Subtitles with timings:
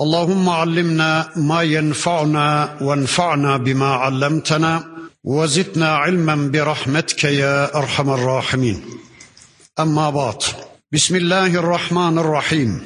[0.00, 4.84] اللهم علمنا ما ينفعنا وانفعنا بما علمتنا
[5.24, 8.82] وزدنا علما برحمتك يا أرحم الراحمين.
[9.80, 10.42] أما بعد
[10.92, 12.82] بسم الله الرحمن الرحيم.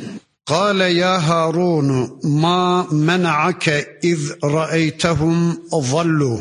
[0.47, 3.69] قال يا هارون ما منعك
[4.05, 6.41] إذ رأيتهم ضلوا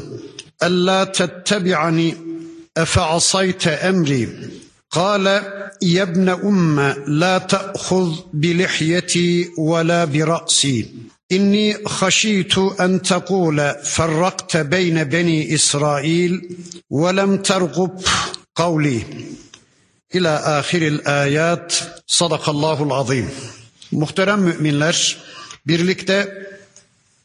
[0.63, 2.15] ألا تتبعني؟
[2.77, 4.29] أفعصيت أمري؟
[4.90, 5.26] قال
[5.82, 10.86] يا ابن ام لا تاخذ بلحيتي ولا براسي
[11.32, 16.56] اني خشيت ان تقول فرقت بين بني اسرائيل
[16.90, 18.00] ولم ترغب
[18.56, 19.02] قولي
[20.14, 21.74] الى اخر الايات
[22.06, 23.28] صدق الله العظيم
[23.92, 25.18] Muhterem müminler,
[25.66, 26.46] birlikte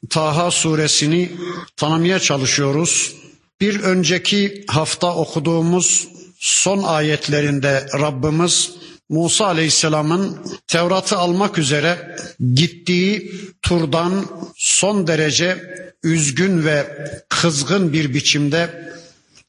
[0.09, 1.31] Taha suresini
[1.77, 3.15] tanımaya çalışıyoruz.
[3.61, 6.07] Bir önceki hafta okuduğumuz
[6.42, 8.70] son ayetlerinde Rabbimiz
[9.08, 12.16] Musa Aleyhisselam'ın Tevrat'ı almak üzere
[12.54, 14.26] gittiği turdan
[14.56, 18.92] son derece üzgün ve kızgın bir biçimde,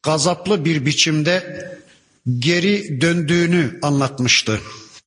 [0.03, 1.67] gazaplı bir biçimde
[2.39, 4.59] geri döndüğünü anlatmıştı.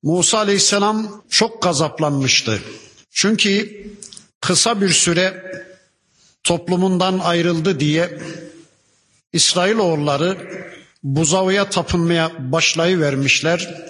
[0.02, 2.60] Musa Aleyhisselam çok gazaplanmıştı.
[3.10, 3.86] Çünkü
[4.40, 5.52] kısa bir süre
[6.44, 8.18] toplumundan ayrıldı diye
[9.32, 10.56] İsrailoğulları
[11.06, 13.84] buzağıya tapınmaya başlayıvermişler.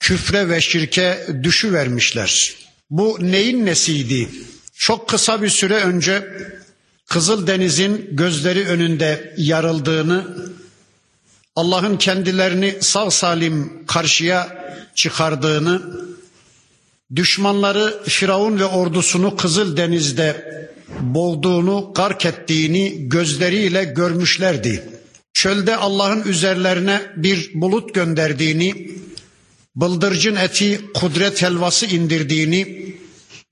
[0.00, 2.54] Küfre ve şirke düşüvermişler.
[2.90, 4.28] Bu neyin nesiydi?
[4.74, 6.28] Çok kısa bir süre önce
[7.06, 10.36] Kızıl Deniz'in gözleri önünde yarıldığını,
[11.56, 15.82] Allah'ın kendilerini sağ salim karşıya çıkardığını,
[17.16, 20.54] düşmanları Firavun ve ordusunu Kızıl Deniz'de
[21.00, 24.93] boğduğunu, gark ettiğini gözleriyle görmüşlerdi.
[25.34, 28.90] Çölde Allah'ın üzerlerine bir bulut gönderdiğini,
[29.76, 32.94] bıldırcın eti kudret helvası indirdiğini,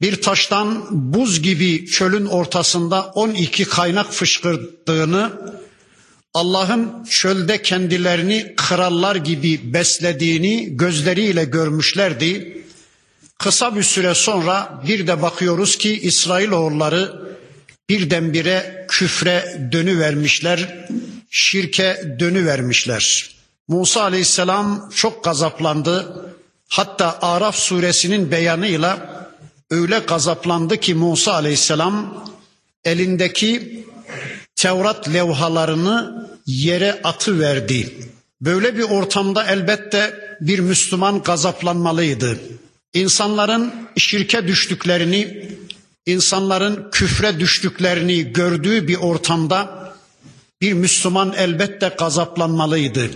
[0.00, 5.32] bir taştan buz gibi çölün ortasında 12 kaynak fışkırdığını,
[6.34, 12.62] Allah'ın çölde kendilerini krallar gibi beslediğini gözleriyle görmüşlerdi.
[13.38, 17.22] Kısa bir süre sonra bir de bakıyoruz ki İsrailoğulları
[17.88, 20.86] birdenbire küfre dönüvermişler,
[21.32, 23.30] şirke dönüvermişler.
[23.68, 26.26] Musa aleyhisselam çok gazaplandı.
[26.68, 29.22] Hatta Araf suresinin beyanıyla
[29.70, 32.24] öyle gazaplandı ki Musa aleyhisselam
[32.84, 33.82] elindeki
[34.56, 38.10] Tevrat levhalarını yere atıverdi.
[38.40, 42.38] Böyle bir ortamda elbette bir Müslüman gazaplanmalıydı.
[42.94, 45.48] İnsanların şirke düştüklerini,
[46.06, 49.82] insanların küfre düştüklerini gördüğü bir ortamda
[50.62, 53.10] bir Müslüman elbette gazaplanmalıydı.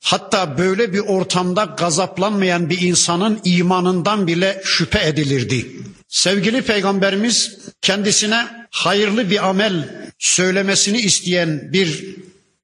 [0.00, 5.76] Hatta böyle bir ortamda gazaplanmayan bir insanın imanından bile şüphe edilirdi.
[6.08, 12.16] Sevgili peygamberimiz kendisine hayırlı bir amel söylemesini isteyen bir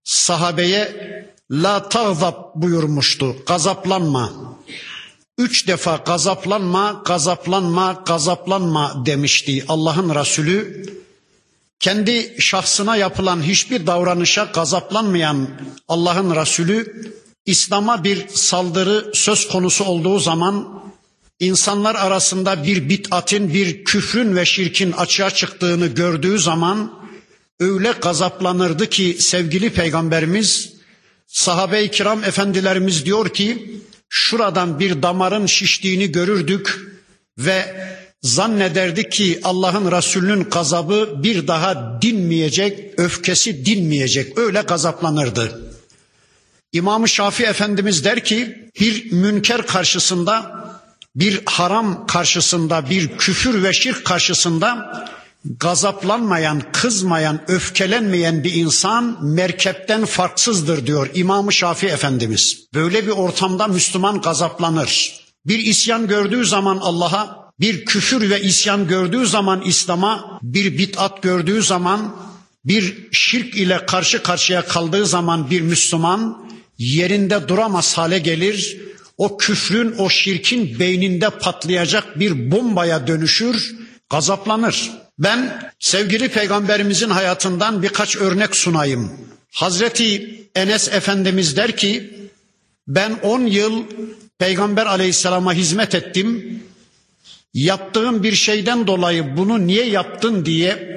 [0.05, 0.93] sahabeye
[1.51, 3.37] la tağzap buyurmuştu.
[3.47, 4.33] Gazaplanma.
[5.39, 10.87] Üç defa gazaplanma, gazaplanma, gazaplanma demişti Allah'ın Resulü.
[11.81, 15.49] Kendi şahsına yapılan hiçbir davranışa gazaplanmayan
[15.89, 17.13] Allah'ın Resulü
[17.47, 20.83] İslam'a bir saldırı söz konusu olduğu zaman
[21.41, 26.93] insanlar arasında bir bid'atin, bir küfrün ve şirkin açığa çıktığını gördüğü zaman
[27.61, 30.73] öyle gazaplanırdı ki sevgili peygamberimiz
[31.27, 36.81] sahabe-i kiram efendilerimiz diyor ki şuradan bir damarın şiştiğini görürdük
[37.39, 37.91] ve
[38.23, 44.39] zannederdik ki Allah'ın Resulü'nün gazabı bir daha dinmeyecek, öfkesi dinmeyecek.
[44.39, 45.73] Öyle gazaplanırdı.
[46.73, 50.61] İmam-ı Şafii Efendimiz der ki bir münker karşısında,
[51.17, 54.93] bir haram karşısında, bir küfür ve şirk karşısında
[55.45, 62.67] gazaplanmayan, kızmayan, öfkelenmeyen bir insan merkepten farksızdır diyor İmam-ı Şafii Efendimiz.
[62.75, 65.21] Böyle bir ortamda Müslüman gazaplanır.
[65.47, 71.63] Bir isyan gördüğü zaman Allah'a, bir küfür ve isyan gördüğü zaman İslam'a, bir bid'at gördüğü
[71.63, 72.17] zaman,
[72.65, 78.81] bir şirk ile karşı karşıya kaldığı zaman bir Müslüman yerinde duramaz hale gelir.
[79.19, 83.77] O küfrün, o şirkin beyninde patlayacak bir bombaya dönüşür,
[84.11, 84.91] gazaplanır.
[85.19, 89.13] Ben sevgili peygamberimizin hayatından birkaç örnek sunayım.
[89.53, 92.11] Hazreti Enes Efendimiz der ki
[92.89, 93.85] ben 10 yıl
[94.39, 96.63] peygamber aleyhisselama hizmet ettim.
[97.55, 100.91] Yaptığım bir şeyden dolayı bunu niye yaptın diye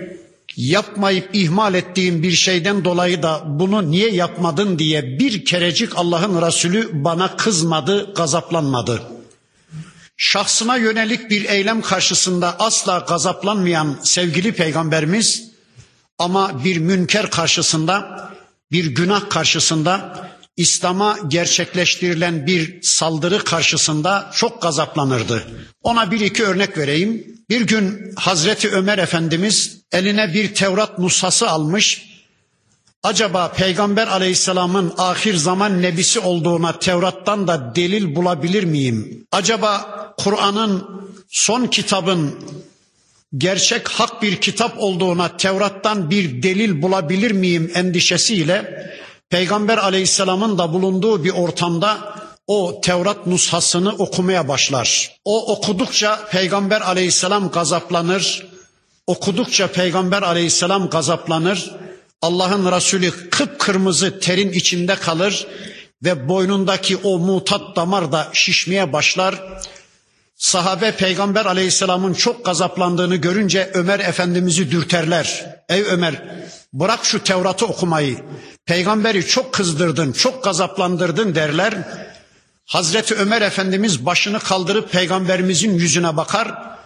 [0.56, 6.90] yapmayıp ihmal ettiğim bir şeyden dolayı da bunu niye yapmadın diye bir kerecik Allah'ın Resulü
[6.94, 9.02] bana kızmadı, gazaplanmadı.
[10.18, 15.52] Şahsına yönelik bir eylem karşısında asla gazaplanmayan sevgili peygamberimiz
[16.20, 18.30] ama bir münker karşısında,
[18.72, 25.48] bir günah karşısında, İslam'a gerçekleştirilen bir saldırı karşısında çok gazaplanırdı.
[25.84, 27.28] Ona bir iki örnek vereyim.
[27.50, 32.14] Bir gün Hazreti Ömer Efendimiz eline bir Tevrat nusası almış.
[33.04, 39.28] Acaba Peygamber Aleyhisselam'ın ahir zaman nebisi olduğuna Tevrat'tan da delil bulabilir miyim?
[39.32, 40.88] Acaba Kur'an'ın
[41.30, 42.40] son kitabın
[43.38, 48.84] gerçek hak bir kitap olduğuna Tevrat'tan bir delil bulabilir miyim endişesiyle
[49.34, 52.16] Peygamber Aleyhisselam'ın da bulunduğu bir ortamda
[52.48, 55.12] o Tevrat nushasını okumaya başlar.
[55.26, 58.48] O okudukça Peygamber Aleyhisselam gazaplanır.
[59.08, 61.72] Okudukça Peygamber Aleyhisselam gazaplanır.
[62.22, 65.48] Allah'ın Resulü kıpkırmızı terin içinde kalır
[66.04, 69.36] ve boynundaki o mutat damar da şişmeye başlar.
[70.44, 75.56] Sahabe Peygamber Aleyhisselam'ın çok gazaplandığını görünce Ömer Efendimiz'i dürterler.
[75.70, 76.24] Ey Ömer
[76.74, 78.18] bırak şu Tevrat'ı okumayı.
[78.66, 81.74] Peygamberi çok kızdırdın, çok gazaplandırdın derler.
[82.66, 86.78] Hazreti Ömer Efendimiz başını kaldırıp peygamberimizin yüzüne bakar.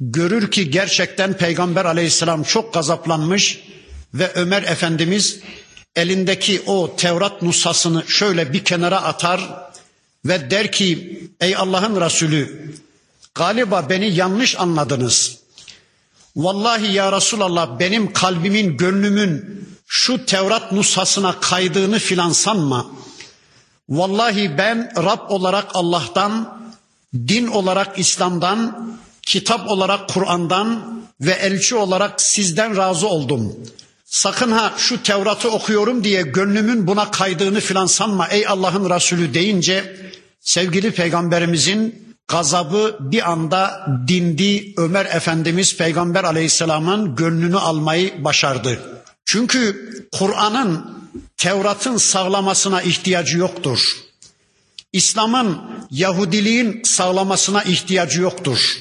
[0.00, 3.60] Görür ki gerçekten peygamber aleyhisselam çok gazaplanmış
[4.14, 5.40] ve Ömer Efendimiz
[5.96, 9.70] elindeki o Tevrat nusasını şöyle bir kenara atar
[10.24, 12.74] ve der ki ey Allah'ın Resulü
[13.34, 15.38] galiba beni yanlış anladınız.
[16.36, 22.86] Vallahi ya Resulallah benim kalbimin, gönlümün şu Tevrat nusasına kaydığını filan sanma.
[23.88, 26.58] Vallahi ben Rab olarak Allah'tan,
[27.14, 28.88] din olarak İslam'dan,
[29.22, 33.56] kitap olarak Kur'an'dan ve elçi olarak sizden razı oldum.
[34.04, 39.96] Sakın ha şu Tevrat'ı okuyorum diye gönlümün buna kaydığını filan sanma ey Allah'ın Resulü deyince
[40.40, 44.74] sevgili peygamberimizin gazabı bir anda dindi.
[44.76, 48.80] Ömer Efendimiz Peygamber Aleyhisselam'ın gönlünü almayı başardı.
[49.24, 50.94] Çünkü Kur'an'ın
[51.36, 53.96] Tevrat'ın sağlamasına ihtiyacı yoktur.
[54.92, 55.60] İslam'ın
[55.90, 58.76] Yahudiliğin sağlamasına ihtiyacı yoktur.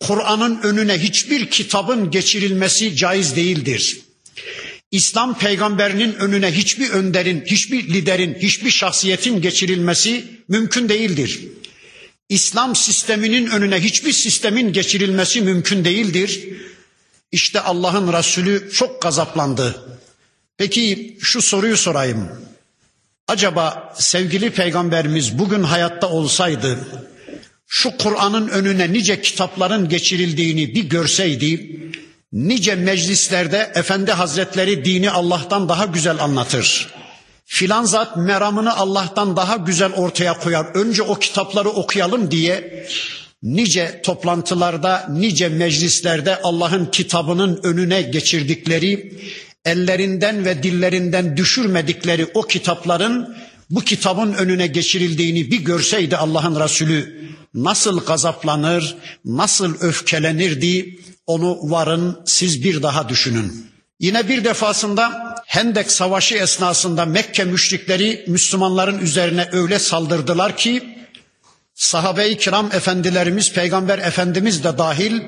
[0.00, 4.00] Kur'an'ın önüne hiçbir kitabın geçirilmesi caiz değildir.
[4.90, 11.40] İslam peygamberinin önüne hiçbir önderin, hiçbir liderin, hiçbir şahsiyetin geçirilmesi mümkün değildir.
[12.28, 16.48] İslam sisteminin önüne hiçbir sistemin geçirilmesi mümkün değildir.
[17.32, 19.82] İşte Allah'ın Resulü çok gazaplandı.
[20.56, 22.28] Peki şu soruyu sorayım.
[23.28, 26.78] Acaba sevgili peygamberimiz bugün hayatta olsaydı
[27.74, 31.80] şu Kur'an'ın önüne nice kitapların geçirildiğini bir görseydi
[32.32, 36.88] nice meclislerde efendi hazretleri dini Allah'tan daha güzel anlatır.
[37.54, 40.66] Filan zat meramını Allah'tan daha güzel ortaya koyar.
[40.74, 42.86] Önce o kitapları okuyalım diye
[43.42, 49.20] nice toplantılarda, nice meclislerde Allah'ın kitabının önüne geçirdikleri,
[49.64, 53.36] ellerinden ve dillerinden düşürmedikleri o kitapların
[53.70, 62.64] bu kitabın önüne geçirildiğini bir görseydi Allah'ın Resulü nasıl gazaplanır, nasıl öfkelenirdi onu varın siz
[62.64, 63.71] bir daha düşünün.
[64.02, 70.98] Yine bir defasında Hendek Savaşı esnasında Mekke müşrikleri Müslümanların üzerine öyle saldırdılar ki
[71.74, 75.20] sahabe-i kiram efendilerimiz, peygamber efendimiz de dahil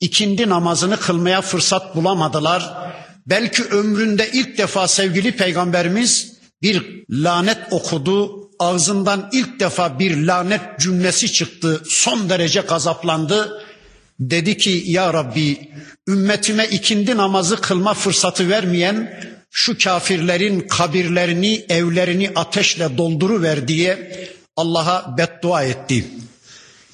[0.00, 2.92] ikindi namazını kılmaya fırsat bulamadılar.
[3.26, 8.42] Belki ömründe ilk defa sevgili peygamberimiz bir lanet okudu.
[8.58, 11.82] Ağzından ilk defa bir lanet cümlesi çıktı.
[11.88, 13.61] Son derece gazaplandı.
[14.20, 15.70] Dedi ki ya Rabbi
[16.08, 25.62] ümmetime ikindi namazı kılma fırsatı vermeyen şu kafirlerin kabirlerini, evlerini ateşle dolduruver diye Allah'a beddua
[25.62, 26.06] etti.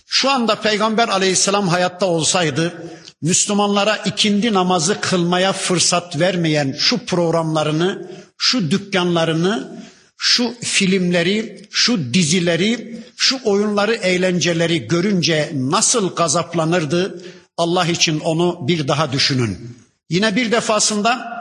[0.07, 2.91] Şu anda Peygamber aleyhisselam hayatta olsaydı
[3.23, 9.79] Müslümanlara ikindi namazı kılmaya fırsat vermeyen şu programlarını, şu dükkanlarını,
[10.19, 17.23] şu filmleri, şu dizileri, şu oyunları, eğlenceleri görünce nasıl gazaplanırdı?
[17.57, 19.77] Allah için onu bir daha düşünün.
[20.11, 21.39] Yine bir defasında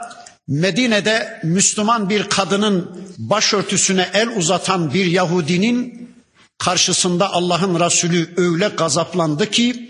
[0.48, 6.08] Medine'de Müslüman bir kadının başörtüsüne el uzatan bir Yahudinin
[6.58, 9.88] karşısında Allah'ın Resulü öyle gazaplandı ki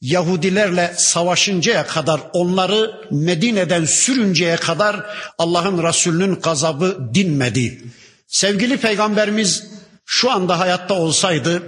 [0.00, 5.06] Yahudilerle savaşıncaya kadar onları Medine'den sürünceye kadar
[5.38, 7.82] Allah'ın Resulü'nün gazabı dinmedi.
[8.30, 9.64] Sevgili peygamberimiz
[10.06, 11.62] şu anda hayatta olsaydı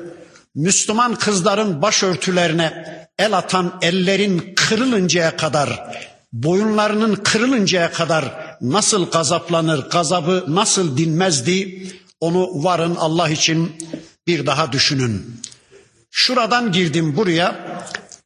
[0.55, 2.85] Müslüman kızların başörtülerine
[3.19, 5.99] el atan ellerin kırılıncaya kadar,
[6.33, 11.89] boyunlarının kırılıncaya kadar nasıl gazaplanır, gazabı nasıl dinmezdi
[12.21, 13.73] onu varın Allah için
[14.27, 15.41] bir daha düşünün.
[16.11, 17.79] Şuradan girdim buraya.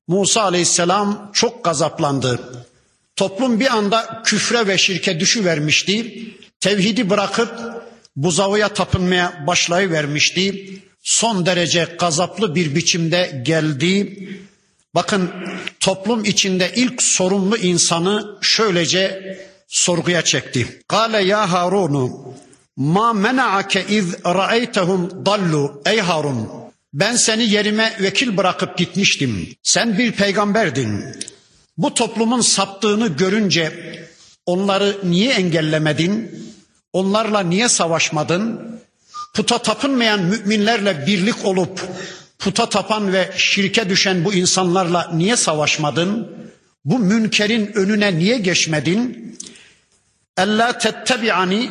[0.08, 2.40] Musa aleyhisselam çok gazaplandı.
[3.16, 6.26] Toplum bir anda küfre ve şirke düşüvermişti.
[6.60, 7.76] Tevhidi bırakıp
[8.16, 10.68] buzağıya tapınmaya başlayıvermişti.
[11.02, 14.28] Son derece gazaplı bir biçimde geldi.
[14.94, 15.30] Bakın
[15.80, 20.82] toplum içinde ilk sorumlu insanı şöylece sorguya çekti.
[20.88, 22.34] Kale ya Harunu
[22.76, 26.48] ma mena'ake iz ra'eytehum dallu ey Harun
[26.92, 29.48] ben seni yerime vekil bırakıp gitmiştim.
[29.62, 31.04] Sen bir peygamberdin.
[31.78, 33.72] Bu toplumun saptığını görünce
[34.46, 36.45] onları niye engellemedin?
[36.96, 38.60] Onlarla niye savaşmadın?
[39.34, 41.88] Puta tapınmayan müminlerle birlik olup
[42.38, 46.28] puta tapan ve şirke düşen bu insanlarla niye savaşmadın?
[46.84, 49.36] Bu münkerin önüne niye geçmedin?
[50.38, 51.70] Ella tettebi'ani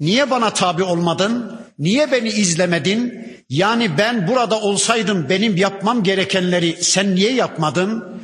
[0.00, 1.60] niye bana tabi olmadın?
[1.78, 3.26] Niye beni izlemedin?
[3.50, 8.15] Yani ben burada olsaydım benim yapmam gerekenleri sen niye yapmadın?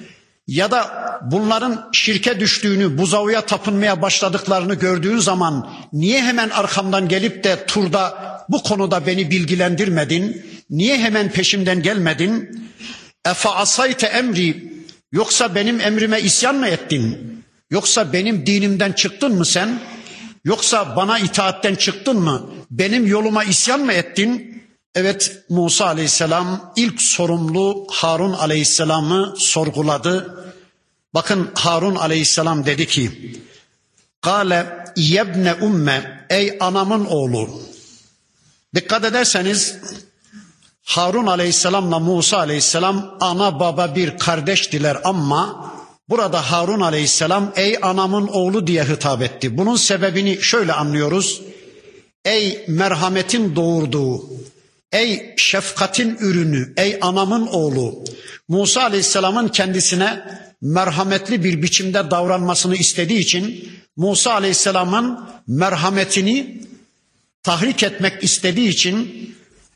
[0.52, 0.90] Ya da
[1.30, 8.14] bunların şirke düştüğünü, buzağıya tapınmaya başladıklarını gördüğün zaman niye hemen arkamdan gelip de turda
[8.49, 10.47] bu konuda beni bilgilendirmedin?
[10.71, 12.62] Niye hemen peşimden gelmedin?
[13.26, 14.73] Efe asayte emri
[15.12, 17.18] yoksa benim emrime isyan mı ettin?
[17.71, 19.80] Yoksa benim dinimden çıktın mı sen?
[20.44, 22.50] Yoksa bana itaatten çıktın mı?
[22.71, 24.51] Benim yoluma isyan mı ettin?
[24.94, 30.44] Evet Musa aleyhisselam ilk sorumlu Harun aleyhisselamı sorguladı.
[31.14, 33.37] Bakın Harun aleyhisselam dedi ki
[34.20, 37.62] Kale yebne umme ey anamın oğlu.
[38.75, 39.76] Dikkat ederseniz
[40.82, 45.72] Harun aleyhisselamla Musa aleyhisselam ana baba bir kardeştiler ama
[46.08, 49.58] burada Harun aleyhisselam ey anamın oğlu diye hitap etti.
[49.58, 51.42] Bunun sebebini şöyle anlıyoruz.
[52.25, 54.25] Ey merhametin doğurduğu,
[54.92, 58.04] ey şefkatin ürünü, ey anamın oğlu.
[58.49, 60.25] Musa aleyhisselamın kendisine
[60.61, 66.61] merhametli bir biçimde davranmasını istediği için Musa aleyhisselamın merhametini
[67.42, 69.28] tahrik etmek istediği için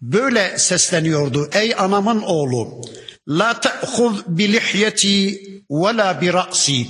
[0.02, 1.48] böyle sesleniyordu.
[1.52, 2.82] Ey anamın oğlu
[3.28, 6.86] la ta'khuz bi lihyeti ve la bi ra'si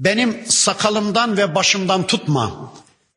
[0.00, 2.72] benim sakalımdan ve başımdan tutma.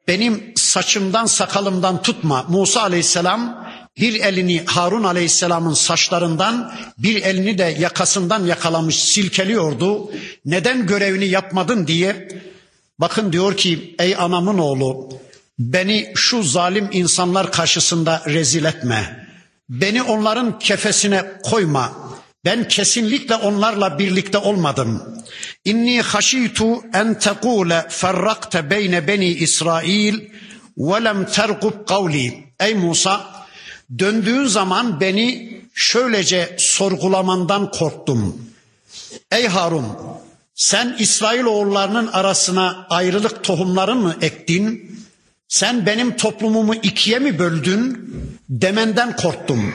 [0.07, 2.45] Benim saçımdan sakalımdan tutma.
[2.47, 3.68] Musa aleyhisselam
[3.99, 10.11] bir elini Harun aleyhisselamın saçlarından bir elini de yakasından yakalamış silkeliyordu.
[10.45, 12.27] Neden görevini yapmadın diye.
[12.99, 15.09] Bakın diyor ki ey anamın oğlu
[15.59, 19.27] Beni şu zalim insanlar karşısında rezil etme.
[19.69, 21.93] Beni onların kefesine koyma.
[22.45, 25.03] Ben kesinlikle onlarla birlikte olmadım.
[25.65, 30.19] İnni haşitu en tekule ferrakte beyne beni İsrail
[30.77, 32.53] ve lem tergub kavli.
[32.59, 33.38] Ey Musa
[33.99, 38.49] döndüğün zaman beni şöylece sorgulamandan korktum.
[39.31, 39.85] Ey Harun
[40.55, 44.99] sen İsrail oğullarının arasına ayrılık tohumları mı ektin?
[45.47, 48.13] Sen benim toplumumu ikiye mi böldün
[48.49, 49.73] demenden korktum.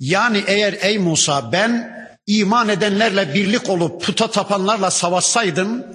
[0.00, 5.86] Yani eğer ey Musa ben iman edenlerle birlik olup puta tapanlarla savaşsaydım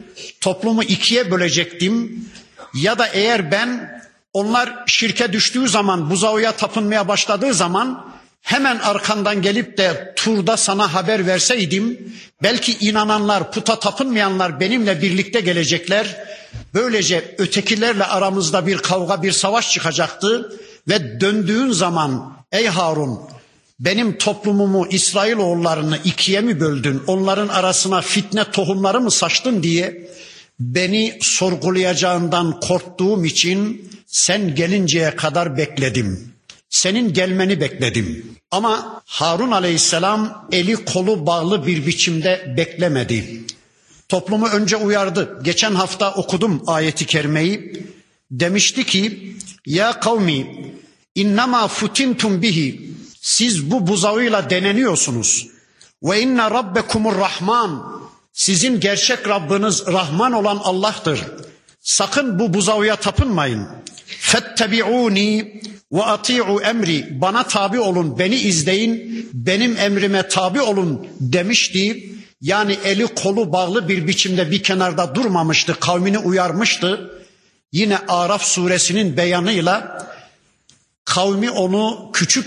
[0.41, 2.25] toplumu ikiye bölecektim.
[2.73, 4.01] Ya da eğer ben
[4.35, 8.05] onlar şirke düştüğü zaman buzağıya tapınmaya başladığı zaman
[8.41, 12.13] hemen arkandan gelip de turda sana haber verseydim
[12.43, 16.25] belki inananlar puta tapınmayanlar benimle birlikte gelecekler
[16.73, 23.19] Böylece ötekilerle aramızda bir kavga, bir savaş çıkacaktı ve döndüğün zaman ey Harun
[23.79, 27.03] benim toplumumu İsrail oğullarını ikiye mi böldün?
[27.07, 30.07] Onların arasına fitne tohumları mı saçtın diye
[30.59, 36.33] beni sorgulayacağından korktuğum için sen gelinceye kadar bekledim.
[36.69, 38.35] Senin gelmeni bekledim.
[38.51, 43.43] Ama Harun aleyhisselam eli kolu bağlı bir biçimde beklemedi.
[44.09, 45.39] Toplumu önce uyardı.
[45.43, 47.85] Geçen hafta okudum ayeti kerimeyi.
[48.31, 49.35] Demişti ki
[49.65, 50.65] ya kavmi
[51.15, 55.47] innema futintum bihi siz bu buzağıyla deneniyorsunuz.
[56.03, 58.01] Ve inne rabbekumur rahman
[58.33, 61.19] sizin gerçek Rabbiniz Rahman olan Allah'tır.
[61.85, 63.67] Sakın bu buzağıya tapınmayın.
[64.05, 65.61] Fettebi'uni
[65.91, 67.21] ve ati'u emri.
[67.21, 72.09] Bana tabi olun, beni izleyin, benim emrime tabi olun demişti.
[72.41, 77.11] Yani eli kolu bağlı bir biçimde bir kenarda durmamıştı, kavmini uyarmıştı.
[77.71, 80.07] Yine Araf suresinin beyanıyla
[81.05, 82.45] kavmi onu küçük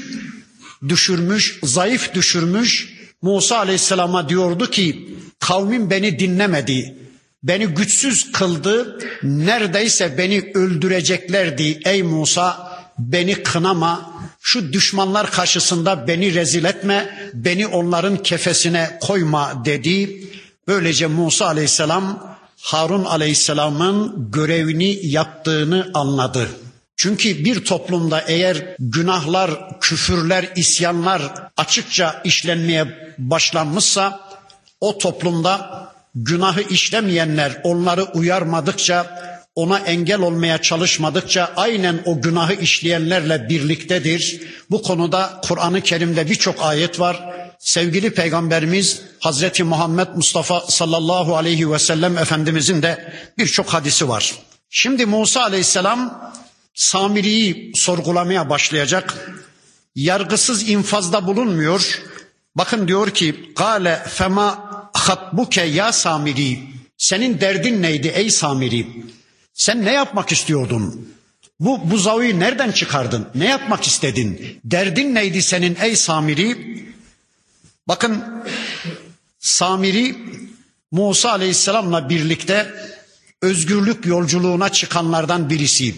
[0.88, 2.99] düşürmüş, zayıf düşürmüş.
[3.23, 7.08] Musa aleyhisselama diyordu ki kavmim beni dinlemedi.
[7.42, 8.99] Beni güçsüz kıldı.
[9.23, 11.80] Neredeyse beni öldüreceklerdi.
[11.85, 14.11] Ey Musa beni kınama.
[14.40, 17.30] Şu düşmanlar karşısında beni rezil etme.
[17.35, 20.23] Beni onların kefesine koyma dedi.
[20.68, 26.49] Böylece Musa aleyhisselam Harun aleyhisselamın görevini yaptığını anladı.
[26.97, 31.23] Çünkü bir toplumda eğer günahlar, küfürler, isyanlar
[31.57, 34.21] açıkça işlenmeye başlanmışsa
[34.80, 35.88] o toplumda
[36.25, 39.19] günahı işlemeyenler onları uyarmadıkça,
[39.55, 44.43] ona engel olmaya çalışmadıkça aynen o günahı işleyenlerle birliktedir.
[44.71, 47.35] Bu konuda Kur'an-ı Kerim'de birçok ayet var.
[47.59, 54.35] Sevgili Peygamberimiz Hazreti Muhammed Mustafa sallallahu aleyhi ve sellem Efendimizin de birçok hadisi var.
[54.71, 56.33] Şimdi Musa aleyhisselam
[56.75, 59.15] Samiri'yi sorgulamaya başlayacak.
[59.95, 62.03] Yargısız infazda bulunmuyor.
[62.55, 66.61] Bakın diyor ki Gale fema hatbuke ya Samiri.
[66.99, 68.87] Senin derdin neydi ey Samiri?
[69.55, 71.09] Sen ne yapmak istiyordun?
[71.61, 73.28] Bu buzağıyı nereden çıkardın?
[73.35, 74.61] Ne yapmak istedin?
[74.64, 76.85] Derdin neydi senin ey Samiri?
[77.88, 78.25] Bakın
[79.38, 80.17] Samiri
[80.90, 82.75] Musa Aleyhisselam'la birlikte
[83.43, 85.95] özgürlük yolculuğuna çıkanlardan birisi.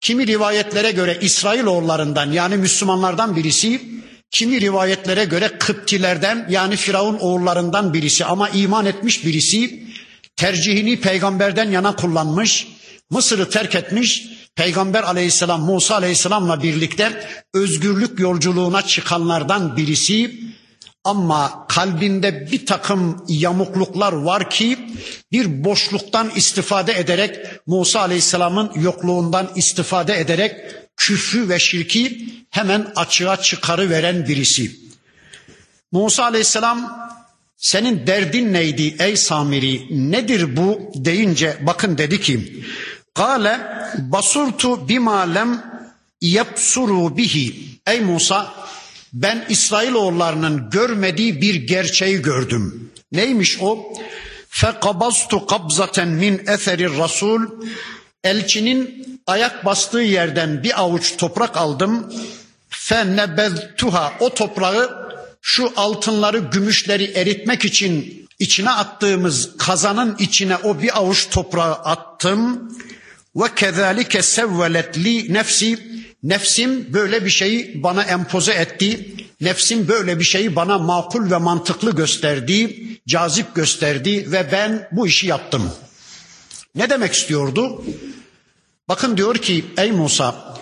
[0.00, 3.82] Kimi rivayetlere göre İsrailoğullarından yani Müslümanlardan birisi,
[4.30, 8.24] kimi rivayetlere göre Kıptilerden yani Firavun oğullarından birisi.
[8.24, 9.82] Ama iman etmiş birisi
[10.36, 12.68] tercihini peygamberden yana kullanmış,
[13.10, 20.40] Mısır'ı terk etmiş, Peygamber aleyhisselam Musa aleyhisselamla birlikte özgürlük yolculuğuna çıkanlardan birisi.
[21.04, 24.78] Ama kalbinde bir takım yamukluklar var ki
[25.32, 30.60] bir boşluktan istifade ederek Musa Aleyhisselam'ın yokluğundan istifade ederek
[30.98, 34.76] küfrü ve şirki hemen açığa çıkarıveren birisi.
[35.92, 37.10] Musa Aleyhisselam
[37.56, 42.64] senin derdin neydi ey Samiri nedir bu deyince bakın dedi ki
[43.14, 43.60] Kale
[43.98, 45.62] basurtu bima lem
[46.20, 47.54] yapsuru bihi
[47.86, 48.54] ey Musa
[49.12, 52.90] ben İsrailoğullarının görmediği bir gerçeği gördüm.
[53.12, 53.92] Neymiş o?
[54.48, 57.42] Fekabaztu kabzaten min eseri rasul.
[58.24, 62.12] Elçinin ayak bastığı yerden bir avuç toprak aldım.
[62.68, 65.08] Fennebeztuha o toprağı
[65.42, 72.72] şu altınları, gümüşleri eritmek için içine attığımız kazanın içine o bir avuç toprağı attım.
[73.36, 75.88] Ve kezalike sevvelet li nefsi
[76.22, 79.14] Nefsim böyle bir şeyi bana empoze etti.
[79.40, 85.26] Nefsim böyle bir şeyi bana makul ve mantıklı gösterdi, cazip gösterdi ve ben bu işi
[85.26, 85.72] yaptım.
[86.74, 87.84] Ne demek istiyordu?
[88.88, 90.58] Bakın diyor ki ey Musa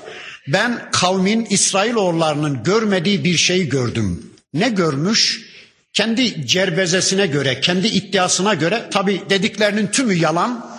[0.49, 4.31] ben kavmin İsrailoğullarının görmediği bir şeyi gördüm.
[4.55, 5.47] Ne görmüş?
[5.93, 10.77] Kendi cerbezesine göre, kendi iddiasına göre tabi dediklerinin tümü yalan.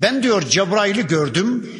[0.00, 1.70] Ben diyor Cebrail'i gördüm.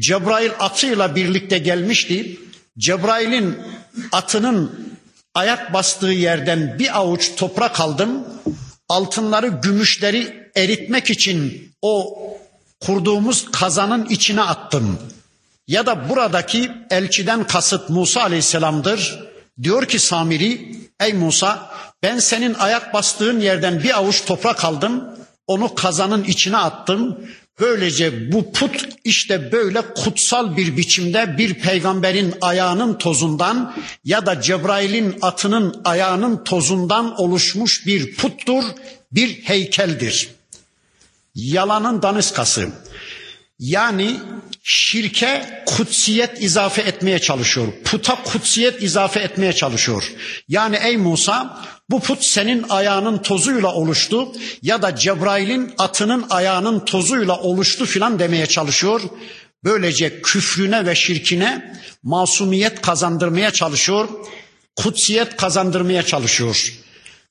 [0.00, 2.38] Cebrail atıyla birlikte gelmişti.
[2.78, 3.58] Cebrail'in
[4.12, 4.90] atının
[5.34, 8.24] ayak bastığı yerden bir avuç toprak aldım.
[8.88, 12.18] Altınları, gümüşleri eritmek için o
[12.86, 14.98] kurduğumuz kazanın içine attım.
[15.68, 19.18] Ya da buradaki elçiden kasıt Musa Aleyhisselam'dır.
[19.62, 21.70] Diyor ki Samiri, ey Musa
[22.02, 25.04] ben senin ayak bastığın yerden bir avuç toprak aldım.
[25.46, 27.18] Onu kazanın içine attım.
[27.60, 35.18] Böylece bu put işte böyle kutsal bir biçimde bir peygamberin ayağının tozundan ya da Cebrail'in
[35.22, 38.64] atının ayağının tozundan oluşmuş bir puttur,
[39.12, 40.28] bir heykeldir.
[41.34, 42.68] Yalanın daniskası.
[43.58, 44.16] Yani
[44.62, 47.68] şirke kutsiyet izafe etmeye çalışıyor.
[47.84, 50.12] Puta kutsiyet izafe etmeye çalışıyor.
[50.48, 57.38] Yani ey Musa bu put senin ayağının tozuyla oluştu ya da Cebrail'in atının ayağının tozuyla
[57.38, 59.00] oluştu filan demeye çalışıyor.
[59.64, 64.08] Böylece küfrüne ve şirkine masumiyet kazandırmaya çalışıyor.
[64.76, 66.74] Kutsiyet kazandırmaya çalışıyor.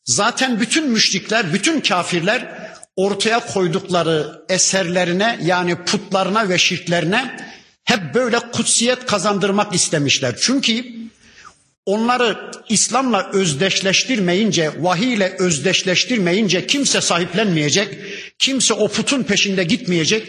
[0.06, 7.38] Zaten bütün müşrikler, bütün kafirler ortaya koydukları eserlerine yani putlarına ve şirklerine
[7.84, 10.36] hep böyle kutsiyet kazandırmak istemişler.
[10.42, 10.86] Çünkü
[11.86, 17.98] onları İslam'la özdeşleştirmeyince, vahiy ile özdeşleştirmeyince kimse sahiplenmeyecek,
[18.40, 20.28] kimse o putun peşinde gitmeyecek.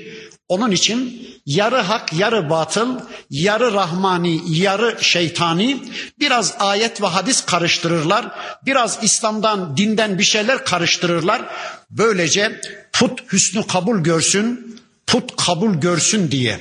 [0.49, 3.01] Onun için yarı hak, yarı batıl,
[3.31, 5.83] yarı rahmani, yarı şeytani
[6.21, 8.31] biraz ayet ve hadis karıştırırlar.
[8.67, 11.43] Biraz İslam'dan, dinden bir şeyler karıştırırlar.
[11.91, 12.61] Böylece
[12.93, 14.77] put hüsnü kabul görsün,
[15.07, 16.61] put kabul görsün diye.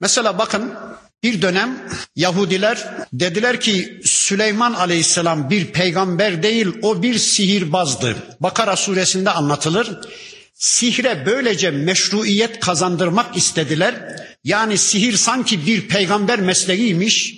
[0.00, 0.74] Mesela bakın
[1.22, 1.78] bir dönem
[2.16, 8.16] Yahudiler dediler ki Süleyman Aleyhisselam bir peygamber değil o bir sihirbazdı.
[8.40, 10.00] Bakara suresinde anlatılır.
[10.62, 13.94] Sihre böylece meşruiyet kazandırmak istediler.
[14.44, 17.34] Yani sihir sanki bir peygamber mesleğiymiş.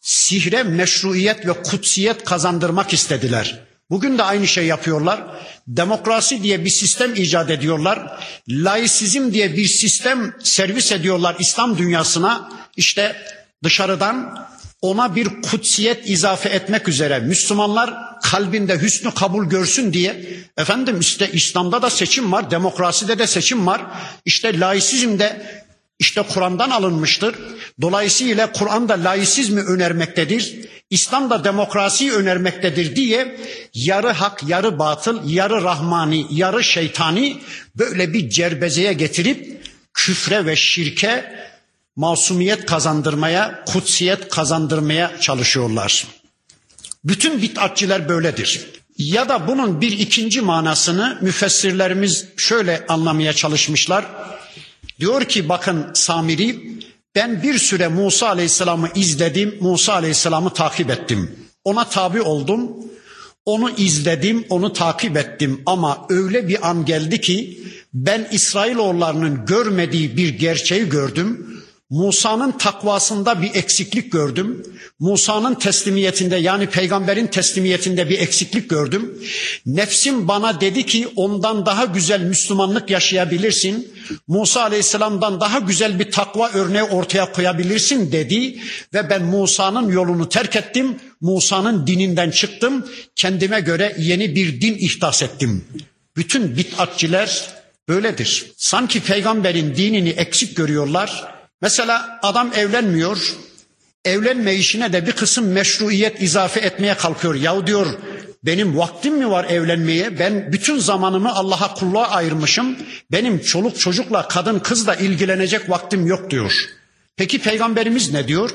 [0.00, 3.60] Sihre meşruiyet ve kutsiyet kazandırmak istediler.
[3.90, 5.20] Bugün de aynı şey yapıyorlar.
[5.66, 8.20] Demokrasi diye bir sistem icat ediyorlar.
[8.48, 12.50] Laisizm diye bir sistem servis ediyorlar İslam dünyasına.
[12.76, 13.16] İşte
[13.64, 14.48] dışarıdan
[14.82, 20.24] ona bir kutsiyet izafe etmek üzere Müslümanlar kalbinde hüsnü kabul görsün diye
[20.56, 23.82] efendim işte İslam'da da seçim var, demokraside de seçim var.
[24.24, 25.62] İşte laisizm de
[25.98, 27.34] işte Kur'an'dan alınmıştır.
[27.80, 30.68] Dolayısıyla Kur'an da laisizmi önermektedir.
[30.90, 33.40] İslam da demokrasiyi önermektedir diye
[33.74, 37.36] yarı hak, yarı batıl, yarı rahmani, yarı şeytani
[37.74, 39.62] böyle bir cerbezeye getirip
[39.94, 41.38] küfre ve şirke
[41.98, 46.06] masumiyet kazandırmaya, kutsiyet kazandırmaya çalışıyorlar.
[47.04, 48.66] Bütün bid'atçiler böyledir.
[48.98, 54.06] Ya da bunun bir ikinci manasını müfessirlerimiz şöyle anlamaya çalışmışlar.
[55.00, 56.78] Diyor ki bakın Samiri
[57.14, 61.36] ben bir süre Musa Aleyhisselam'ı izledim, Musa Aleyhisselam'ı takip ettim.
[61.64, 62.70] Ona tabi oldum,
[63.44, 67.60] onu izledim, onu takip ettim ama öyle bir an geldi ki
[67.94, 71.57] ben İsrailoğullarının görmediği bir gerçeği gördüm.
[71.90, 74.62] Musa'nın takvasında bir eksiklik gördüm.
[74.98, 79.18] Musa'nın teslimiyetinde yani peygamberin teslimiyetinde bir eksiklik gördüm.
[79.66, 83.92] Nefsim bana dedi ki ondan daha güzel Müslümanlık yaşayabilirsin.
[84.26, 88.58] Musa aleyhisselamdan daha güzel bir takva örneği ortaya koyabilirsin dedi.
[88.94, 90.96] Ve ben Musa'nın yolunu terk ettim.
[91.20, 92.86] Musa'nın dininden çıktım.
[93.16, 95.64] Kendime göre yeni bir din ihdas ettim.
[96.16, 97.48] Bütün bid'atçiler
[97.88, 98.52] böyledir.
[98.56, 103.36] Sanki peygamberin dinini eksik görüyorlar Mesela adam evlenmiyor,
[104.04, 107.34] evlenme işine de bir kısım meşruiyet izafe etmeye kalkıyor.
[107.34, 107.86] Yahu diyor
[108.44, 110.18] benim vaktim mi var evlenmeye?
[110.18, 112.76] Ben bütün zamanımı Allah'a kulluğa ayırmışım.
[113.12, 116.52] Benim çoluk çocukla, kadın kızla ilgilenecek vaktim yok diyor.
[117.16, 118.50] Peki peygamberimiz ne diyor?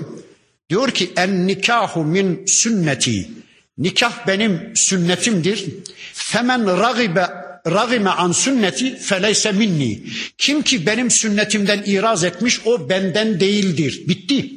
[0.70, 3.30] Diyor ki en nikahu min sünneti.
[3.78, 5.66] Nikah benim sünnetimdir.
[6.14, 7.28] Femen ragibe
[7.68, 10.04] ragime an sünneti feleyse minni.
[10.38, 14.04] Kim ki benim sünnetimden iraz etmiş o benden değildir.
[14.08, 14.54] Bitti.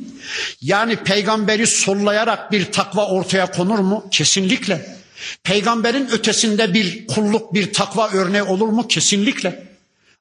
[0.60, 4.04] Yani peygamberi sollayarak bir takva ortaya konur mu?
[4.10, 4.96] Kesinlikle.
[5.42, 8.88] Peygamberin ötesinde bir kulluk, bir takva örneği olur mu?
[8.88, 9.66] Kesinlikle.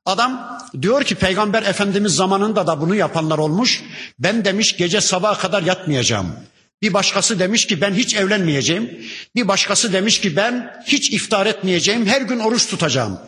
[0.05, 3.83] Adam diyor ki peygamber efendimiz zamanında da bunu yapanlar olmuş.
[4.19, 6.35] Ben demiş gece sabaha kadar yatmayacağım.
[6.85, 8.89] Bir başkası demiş ki ben hiç evlenmeyeceğim.
[9.35, 12.05] Bir başkası demiş ki ben hiç iftar etmeyeceğim.
[12.05, 13.19] Her gün oruç tutacağım.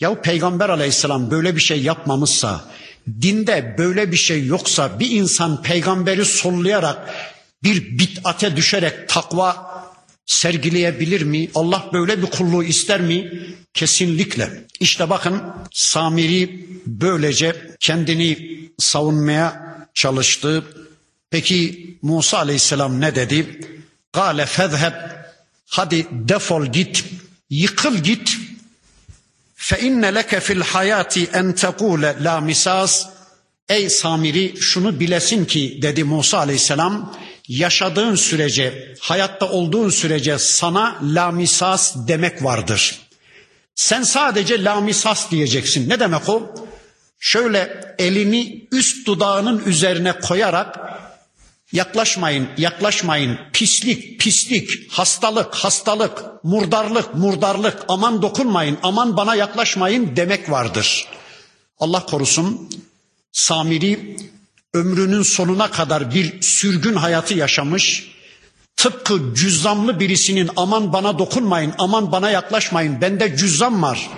[0.00, 2.64] Ya Peygamber aleyhisselam böyle bir şey yapmamışsa,
[3.22, 7.14] dinde böyle bir şey yoksa bir insan peygamberi sollayarak
[7.62, 9.66] bir bid'ate düşerek takva
[10.26, 11.50] sergileyebilir mi?
[11.54, 13.32] Allah böyle bir kulluğu ister mi?
[13.74, 14.64] Kesinlikle.
[14.80, 20.64] İşte bakın Samiri böylece kendini savunmaya çalıştı.
[21.30, 23.60] Peki Musa aleyhisselam ne dedi?
[24.12, 24.94] Gale fezheb
[25.66, 27.04] hadi defol git
[27.50, 28.36] yıkıl git
[29.54, 33.06] fe inne leke fil hayati en tekule la misas
[33.68, 37.16] ey Samiri şunu bilesin ki dedi Musa aleyhisselam
[37.48, 43.00] yaşadığın sürece hayatta olduğun sürece sana la misas demek vardır.
[43.74, 45.88] Sen sadece la misas diyeceksin.
[45.88, 46.54] Ne demek o?
[47.18, 50.76] Şöyle elini üst dudağının üzerine koyarak
[51.72, 53.38] Yaklaşmayın, yaklaşmayın.
[53.52, 57.84] Pislik, pislik, hastalık, hastalık, murdarlık, murdarlık.
[57.88, 61.06] Aman dokunmayın, aman bana yaklaşmayın demek vardır.
[61.78, 62.70] Allah korusun.
[63.32, 64.16] Samiri
[64.74, 68.16] ömrünün sonuna kadar bir sürgün hayatı yaşamış.
[68.76, 74.10] Tıpkı cüzzamlı birisinin aman bana dokunmayın, aman bana yaklaşmayın, bende cüzzam var.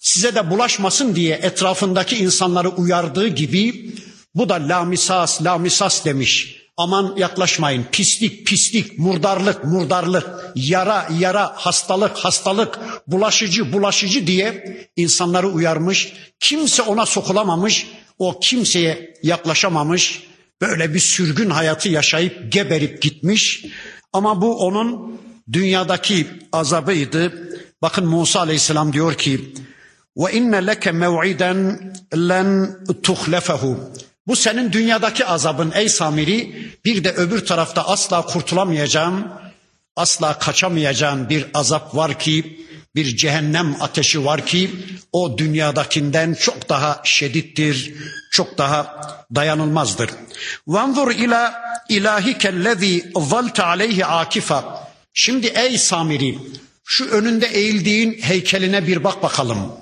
[0.00, 3.94] Size de bulaşmasın diye etrafındaki insanları uyardığı gibi
[4.34, 6.65] bu da lamisas, lamisas demiş.
[6.76, 7.86] Aman yaklaşmayın.
[7.92, 16.12] Pislik, pislik, murdarlık, murdarlık, yara, yara, hastalık, hastalık, bulaşıcı, bulaşıcı diye insanları uyarmış.
[16.40, 17.86] Kimse ona sokulamamış,
[18.18, 20.22] o kimseye yaklaşamamış.
[20.60, 23.64] Böyle bir sürgün hayatı yaşayıp geberip gitmiş.
[24.12, 25.20] Ama bu onun
[25.52, 27.32] dünyadaki azabıydı.
[27.82, 29.54] Bakın Musa Aleyhisselam diyor ki
[30.16, 33.78] Ve inne leke mev'iden len tuhlefehu.
[34.26, 36.70] Bu senin dünyadaki azabın ey Samiri.
[36.84, 39.26] Bir de öbür tarafta asla kurtulamayacağın,
[39.96, 44.70] asla kaçamayacağın bir azap var ki, bir cehennem ateşi var ki
[45.12, 47.94] o dünyadakinden çok daha şedittir,
[48.30, 49.00] çok daha
[49.34, 50.10] dayanılmazdır.
[50.66, 54.88] Vanzur ila ilahikellezî zalte aleyhi akifa.
[55.14, 56.38] Şimdi ey Samiri
[56.84, 59.72] şu önünde eğildiğin heykeline bir bak bakalım.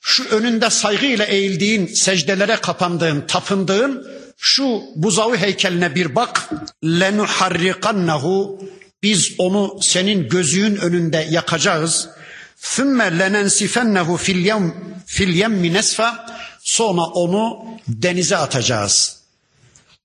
[0.00, 4.06] Şu önünde saygıyla eğildiğin, secdelere kapandığın, tapındığın
[4.38, 6.50] şu buzağı heykeline bir bak.
[6.84, 8.62] Lenuharrikannahu
[9.02, 12.08] biz onu senin gözünün önünde yakacağız.
[12.56, 14.74] Sümme lenensifennehu fil yem
[15.06, 16.26] fil yemmi nesfa
[16.60, 19.18] sonra onu denize atacağız.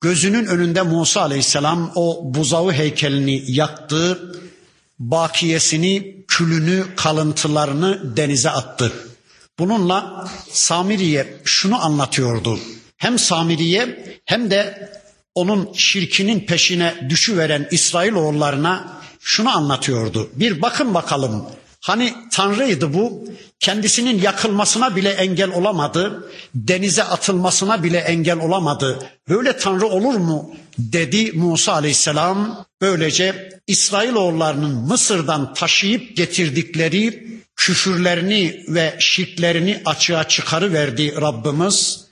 [0.02, 4.32] Gözünün önünde Musa Aleyhisselam o buzağı heykelini yaktı,
[5.00, 8.94] bakiyesini, külünü, kalıntılarını denize attı.
[9.60, 12.60] Bununla Samiriye şunu anlatıyordu.
[12.98, 14.90] Hem Samiriye hem de
[15.36, 20.30] onun şirkinin peşine düşüveren İsrailoğullarına şunu anlatıyordu.
[20.36, 21.46] Bir bakın bakalım
[21.84, 23.24] Hani Tanrı'ydı bu.
[23.60, 26.30] Kendisinin yakılmasına bile engel olamadı.
[26.56, 29.00] Denize atılmasına bile engel olamadı.
[29.30, 30.52] Böyle Tanrı olur mu?
[30.78, 32.66] dedi Musa Aleyhisselam.
[32.82, 42.06] Böylece İsrailoğullarının Mısır'dan taşıyıp getirdikleri küfürlerini ve şirklerini açığa çıkarıverdi Rabbimiz.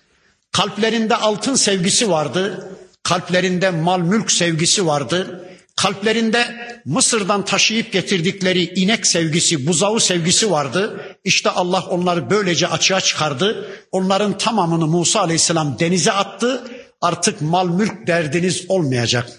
[0.52, 2.70] Kalplerinde altın sevgisi vardı.
[3.04, 5.48] Kalplerinde mal mülk sevgisi vardı
[5.82, 6.46] Kalplerinde
[6.86, 11.02] Mısır'dan taşıyıp getirdikleri inek sevgisi, buzağı sevgisi vardı.
[11.24, 13.70] İşte Allah onları böylece açığa çıkardı.
[13.92, 16.64] Onların tamamını Musa Aleyhisselam denize attı.
[17.02, 19.30] Artık mal mülk derdiniz olmayacak.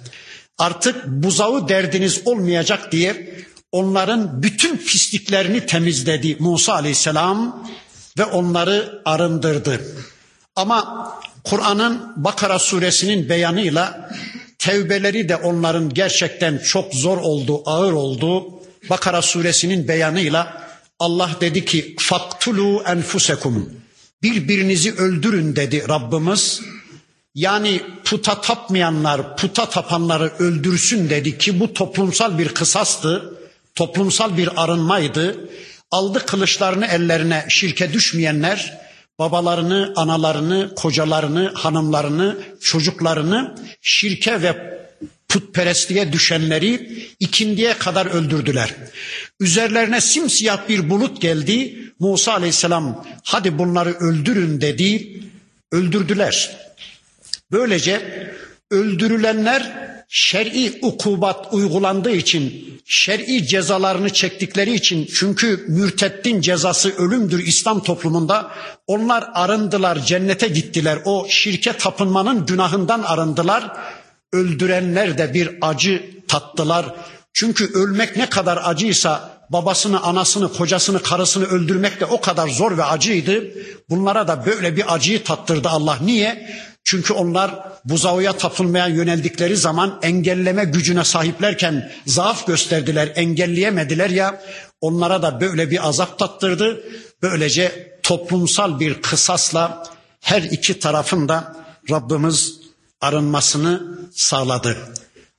[0.59, 3.37] Artık buzağı derdiniz olmayacak diye
[3.73, 7.69] onların bütün pisliklerini temizledi Musa Aleyhisselam
[8.19, 9.81] ve onları arındırdı.
[10.57, 11.09] Ama
[11.45, 14.11] Kur'an'ın Bakara suresinin beyanıyla
[14.63, 18.45] Tevbeleri de onların gerçekten çok zor oldu, ağır oldu.
[18.91, 23.71] Bakara suresinin beyanıyla Allah dedi ki faktulu enfusekum
[24.23, 26.61] birbirinizi öldürün dedi Rabbimiz.
[27.35, 33.35] Yani puta tapmayanlar puta tapanları öldürsün dedi ki bu toplumsal bir kısastı,
[33.75, 35.51] toplumsal bir arınmaydı.
[35.91, 38.79] Aldı kılıçlarını ellerine şirke düşmeyenler
[39.19, 44.73] babalarını, analarını, kocalarını, hanımlarını, çocuklarını şirke ve
[45.29, 48.75] putperestliğe düşenleri ikindiye kadar öldürdüler.
[49.41, 51.83] Üzerlerine simsiyah bir bulut geldi.
[51.99, 55.21] Musa aleyhisselam hadi bunları öldürün dedi.
[55.73, 56.57] Öldürdüler.
[57.53, 58.03] Böylece
[58.71, 68.51] öldürülenler şer'i ukubat uygulandığı için, şer'i cezalarını çektikleri için çünkü mürtettin cezası ölümdür İslam toplumunda.
[68.87, 70.99] Onlar arındılar, cennete gittiler.
[71.05, 73.77] O şirke tapınmanın günahından arındılar.
[74.33, 76.95] Öldürenler de bir acı tattılar.
[77.33, 82.85] Çünkü ölmek ne kadar acıysa babasını, anasını, kocasını, karısını öldürmek de o kadar zor ve
[82.85, 83.45] acıydı.
[83.91, 85.99] Bunlara da böyle bir acıyı tattırdı Allah.
[86.05, 86.49] Niye?
[86.85, 94.43] Çünkü onlar buzağıya tapılmaya yöneldikleri zaman engelleme gücüne sahiplerken zaaf gösterdiler, engelleyemediler ya
[94.81, 96.85] onlara da böyle bir azap tattırdı.
[97.23, 99.85] Böylece toplumsal bir kısasla
[100.21, 101.57] her iki tarafın da
[101.91, 102.55] Rabbimiz
[103.01, 103.83] arınmasını
[104.15, 104.77] sağladı.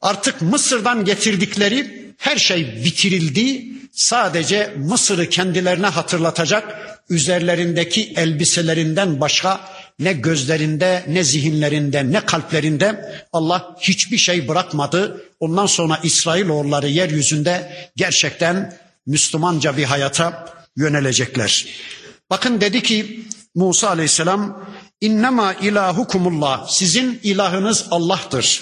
[0.02, 3.66] Artık Mısır'dan getirdikleri her şey bitirildi.
[3.92, 9.62] Sadece Mısır'ı kendilerine hatırlatacak üzerlerindeki elbiselerinden başka
[10.00, 15.26] ne gözlerinde, ne zihinlerinde, ne kalplerinde Allah hiçbir şey bırakmadı.
[15.40, 20.46] Ondan sonra İsrailoğulları yeryüzünde gerçekten Müslümanca bir hayata
[20.78, 21.66] yönelecekler.
[22.30, 23.26] Bakın dedi ki
[23.56, 24.66] Musa aleyhisselam
[25.02, 28.62] innema ilahukumullah sizin ilahınız Allah'tır.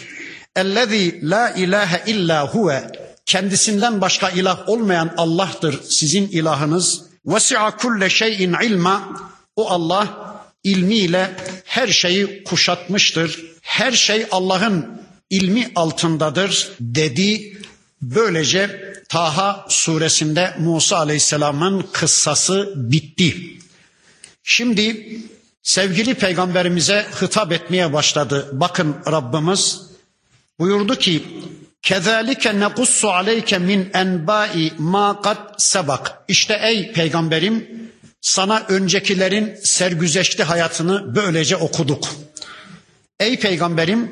[0.56, 2.92] Ellezî la ilahe illa huve
[3.26, 7.02] kendisinden başka ilah olmayan Allah'tır sizin ilahınız.
[7.26, 9.10] Vesi'a kulle şeyin ilma
[9.56, 10.31] o Allah
[10.64, 13.46] ilmiyle her şeyi kuşatmıştır.
[13.62, 17.58] Her şey Allah'ın ilmi altındadır dedi.
[18.02, 23.58] Böylece Taha suresinde Musa Aleyhisselam'ın kıssası bitti.
[24.44, 25.18] Şimdi
[25.64, 28.50] sevgili peygamberimize hitap etmeye başladı.
[28.54, 29.82] Bakın Rabbimiz
[30.60, 31.24] buyurdu ki
[31.82, 36.24] Kezalike nekussu aleyke min enbai ma kad sebak.
[36.28, 37.81] İşte ey peygamberim
[38.22, 42.08] sana öncekilerin sergüzeşti hayatını böylece okuduk.
[43.20, 44.12] Ey peygamberim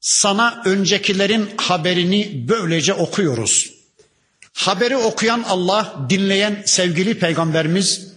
[0.00, 3.70] sana öncekilerin haberini böylece okuyoruz.
[4.54, 8.08] Haberi okuyan Allah, dinleyen sevgili peygamberimiz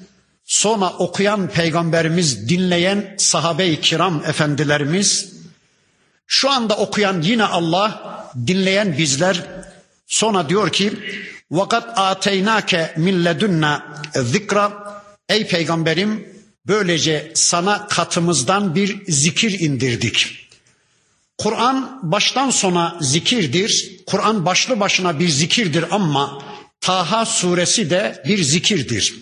[0.52, 5.34] sonra okuyan peygamberimiz, dinleyen sahabe-i kiram efendilerimiz,
[6.28, 8.02] şu anda okuyan yine Allah,
[8.48, 9.46] dinleyen bizler,
[10.08, 10.94] sonra diyor ki,
[11.52, 14.90] vakat ateynake min ledunna zikra
[15.32, 16.28] Ey peygamberim
[16.67, 20.48] böylece sana katımızdan bir zikir indirdik.
[21.38, 23.91] Kur'an baştan sona zikirdir.
[24.06, 26.44] Kur'an başlı başına bir zikirdir ama
[26.82, 29.15] Taha suresi de bir zikirdir.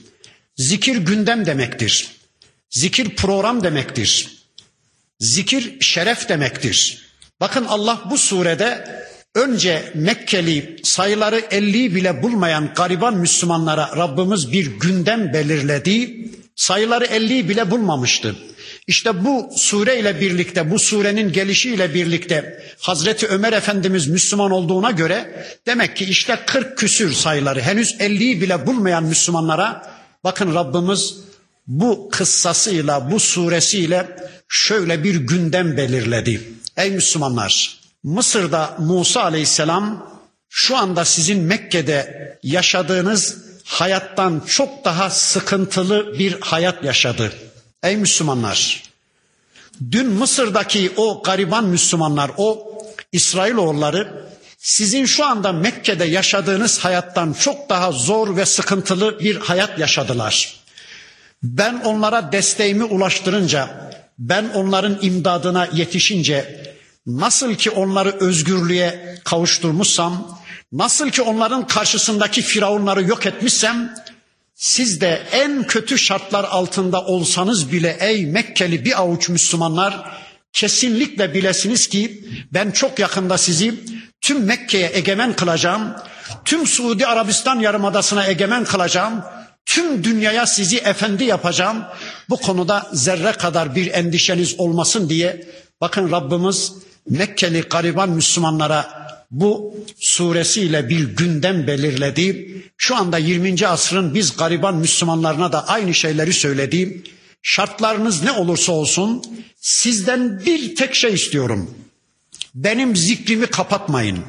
[0.58, 2.12] Zikir gündem demektir.
[2.70, 4.44] Zikir program demektir.
[5.20, 7.06] Zikir şeref demektir.
[7.40, 9.00] Bakın Allah bu surede
[9.36, 16.26] önce Mekkeli sayıları 50'yi bile bulmayan gariban Müslümanlara Rabbimiz bir gündem belirledi.
[16.56, 18.36] Sayıları 50'yi bile bulmamıştı.
[18.88, 25.48] İşte bu sure ile birlikte, bu surenin gelişiyle birlikte Hazreti Ömer Efendimiz Müslüman olduğuna göre
[25.68, 31.16] demek ki işte 40 küsür sayıları henüz 50'yi bile bulmayan Müslümanlara bakın Rabbimiz
[31.68, 34.16] bu kıssasıyla, bu suresiyle
[34.48, 36.42] şöyle bir gündem belirledi.
[36.78, 40.10] Ey Müslümanlar, Mısır'da Musa Aleyhisselam
[40.50, 47.34] şu anda sizin Mekke'de yaşadığınız hayattan çok daha sıkıntılı bir hayat yaşadı.
[47.84, 48.84] Ey Müslümanlar,
[49.92, 52.78] dün Mısır'daki o gariban Müslümanlar, o
[53.12, 54.26] İsrailoğulları
[54.58, 60.56] sizin şu anda Mekke'de yaşadığınız hayattan çok daha zor ve sıkıntılı bir hayat yaşadılar.
[61.44, 66.70] Ben onlara desteğimi ulaştırınca, ben onların imdadına yetişince
[67.18, 70.40] nasıl ki onları özgürlüğe kavuşturmuşsam,
[70.72, 73.96] nasıl ki onların karşısındaki firavunları yok etmişsem,
[74.56, 80.20] siz de en kötü şartlar altında olsanız bile ey Mekkeli bir avuç Müslümanlar
[80.54, 83.84] kesinlikle bilesiniz ki ben çok yakında sizi
[84.22, 85.96] tüm Mekke'ye egemen kılacağım.
[86.46, 89.24] Tüm Suudi Arabistan yarımadasına egemen kılacağım.
[89.66, 91.84] Tüm dünyaya sizi efendi yapacağım.
[92.30, 95.48] Bu konuda zerre kadar bir endişeniz olmasın diye
[95.82, 96.74] bakın Rabbimiz
[97.10, 102.56] Mekkeli gariban Müslümanlara bu suresiyle bir gündem belirledi.
[102.78, 103.68] Şu anda 20.
[103.68, 107.04] asrın biz gariban Müslümanlarına da aynı şeyleri söyledi.
[107.42, 109.24] Şartlarınız ne olursa olsun
[109.62, 111.76] sizden bir tek şey istiyorum.
[112.56, 114.20] Benim zikrimi kapatmayın.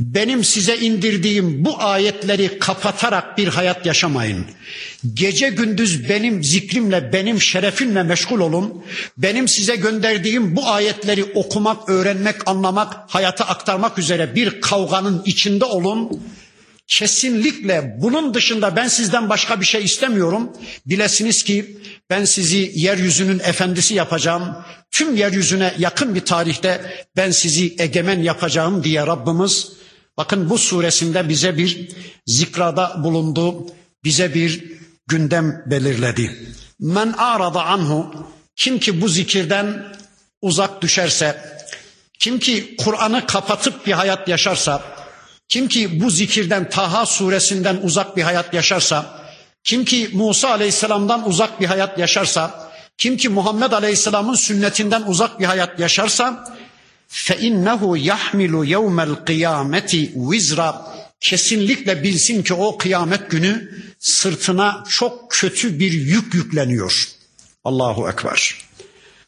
[0.00, 4.46] Benim size indirdiğim bu ayetleri kapatarak bir hayat yaşamayın.
[5.14, 8.84] Gece gündüz benim zikrimle, benim şerefimle meşgul olun.
[9.16, 16.20] Benim size gönderdiğim bu ayetleri okumak, öğrenmek, anlamak, hayata aktarmak üzere bir kavganın içinde olun.
[16.86, 20.50] Kesinlikle bunun dışında ben sizden başka bir şey istemiyorum.
[20.86, 21.78] Bilesiniz ki
[22.10, 24.56] ben sizi yeryüzünün efendisi yapacağım.
[24.90, 26.80] Tüm yeryüzüne yakın bir tarihte
[27.16, 29.79] ben sizi egemen yapacağım diye Rabbimiz
[30.20, 31.88] bakın bu suresinde bize bir
[32.26, 33.66] zikrada bulundu.
[34.04, 34.64] Bize bir
[35.06, 36.54] gündem belirledi.
[36.80, 38.14] Men arada anhu
[38.56, 39.96] kim ki bu zikirden
[40.42, 41.58] uzak düşerse,
[42.18, 44.82] kim ki Kur'an'ı kapatıp bir hayat yaşarsa,
[45.48, 49.20] kim ki bu zikirden Taha suresinden uzak bir hayat yaşarsa,
[49.64, 55.44] kim ki Musa aleyhisselamdan uzak bir hayat yaşarsa, kim ki Muhammed aleyhisselamın sünnetinden uzak bir
[55.44, 56.54] hayat yaşarsa,
[57.09, 57.81] فَاِنَّهُ
[58.11, 60.71] يَحْمِلُ يَوْمَ الْقِيَامَةِ وِزْرًا
[61.19, 67.07] Kesinlikle bilsin ki o kıyamet günü sırtına çok kötü bir yük yükleniyor.
[67.63, 68.55] Allahu Ekber.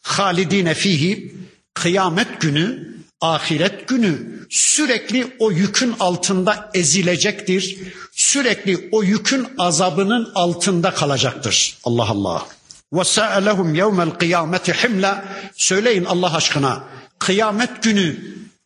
[0.01, 1.35] Halidine fihi
[1.73, 7.77] kıyamet günü, ahiret günü sürekli o yükün altında ezilecektir.
[8.11, 11.77] Sürekli o yükün azabının altında kalacaktır.
[11.83, 12.47] Allah Allah.
[12.93, 15.25] Ve sa'alehum yevmel kıyameti himla.
[15.55, 16.83] Söyleyin Allah aşkına.
[17.22, 18.16] Kıyamet günü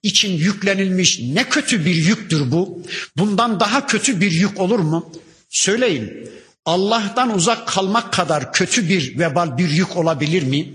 [0.03, 2.83] için yüklenilmiş ne kötü bir yüktür bu.
[3.17, 5.13] Bundan daha kötü bir yük olur mu?
[5.51, 6.31] Söyleyin.
[6.65, 10.75] Allah'tan uzak kalmak kadar kötü bir vebal bir yük olabilir mi?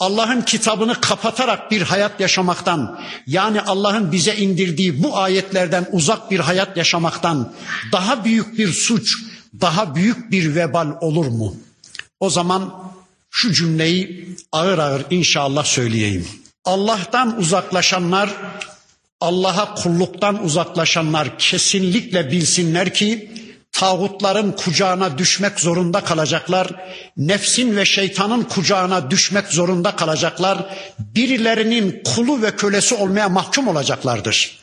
[0.00, 6.76] Allah'ın kitabını kapatarak bir hayat yaşamaktan yani Allah'ın bize indirdiği bu ayetlerden uzak bir hayat
[6.76, 7.52] yaşamaktan
[7.92, 9.16] daha büyük bir suç,
[9.60, 11.56] daha büyük bir vebal olur mu?
[12.20, 12.92] O zaman
[13.30, 16.26] şu cümleyi ağır ağır inşallah söyleyeyim.
[16.64, 18.30] Allah'tan uzaklaşanlar,
[19.20, 23.30] Allah'a kulluktan uzaklaşanlar kesinlikle bilsinler ki
[23.72, 26.68] tağutların kucağına düşmek zorunda kalacaklar.
[27.16, 30.58] Nefsin ve şeytanın kucağına düşmek zorunda kalacaklar.
[30.98, 34.58] Birilerinin kulu ve kölesi olmaya mahkum olacaklardır.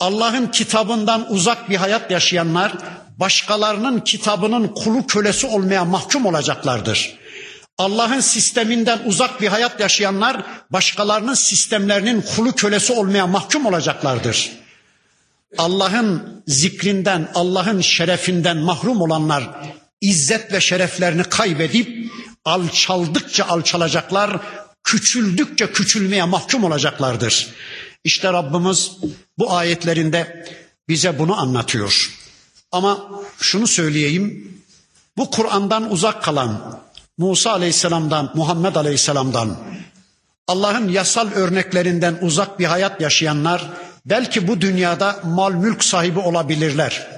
[0.00, 2.72] Allah'ın kitabından uzak bir hayat yaşayanlar
[3.16, 7.25] başkalarının kitabının kulu kölesi olmaya mahkum olacaklardır.
[7.78, 14.52] Allah'ın sisteminden uzak bir hayat yaşayanlar başkalarının sistemlerinin kulu kölesi olmaya mahkum olacaklardır.
[15.58, 19.50] Allah'ın zikrinden, Allah'ın şerefinden mahrum olanlar
[20.00, 22.12] izzet ve şereflerini kaybedip
[22.44, 24.40] alçaldıkça alçalacaklar,
[24.84, 27.48] küçüldükçe küçülmeye mahkum olacaklardır.
[28.04, 28.92] İşte Rabbimiz
[29.38, 30.46] bu ayetlerinde
[30.88, 32.10] bize bunu anlatıyor.
[32.72, 33.10] Ama
[33.40, 34.52] şunu söyleyeyim,
[35.16, 36.80] bu Kur'an'dan uzak kalan
[37.18, 39.56] Musa Aleyhisselam'dan, Muhammed Aleyhisselam'dan,
[40.48, 43.70] Allah'ın yasal örneklerinden uzak bir hayat yaşayanlar
[44.06, 47.08] belki bu dünyada mal mülk sahibi olabilirler.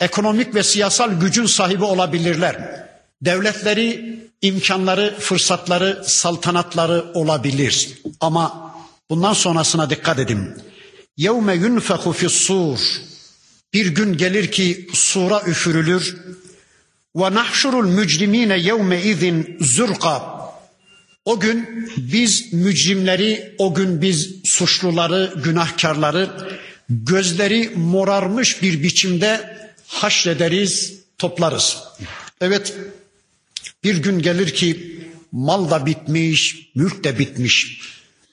[0.00, 2.86] Ekonomik ve siyasal gücün sahibi olabilirler.
[3.22, 7.98] Devletleri, imkanları, fırsatları, saltanatları olabilir.
[8.20, 8.74] Ama
[9.10, 10.54] bundan sonrasına dikkat edin.
[11.16, 12.78] Yevme yunfehu fis-sur.
[13.72, 16.16] Bir gün gelir ki sura üfürülür.
[17.16, 20.36] Ve nahşurul mücrimine yevme izin zurqa.
[21.24, 26.30] O gün biz mücrimleri, o gün biz suçluları, günahkarları
[26.88, 31.78] gözleri morarmış bir biçimde haşrederiz, toplarız.
[32.40, 32.74] Evet
[33.84, 35.00] bir gün gelir ki
[35.32, 37.80] mal da bitmiş, mülk de bitmiş.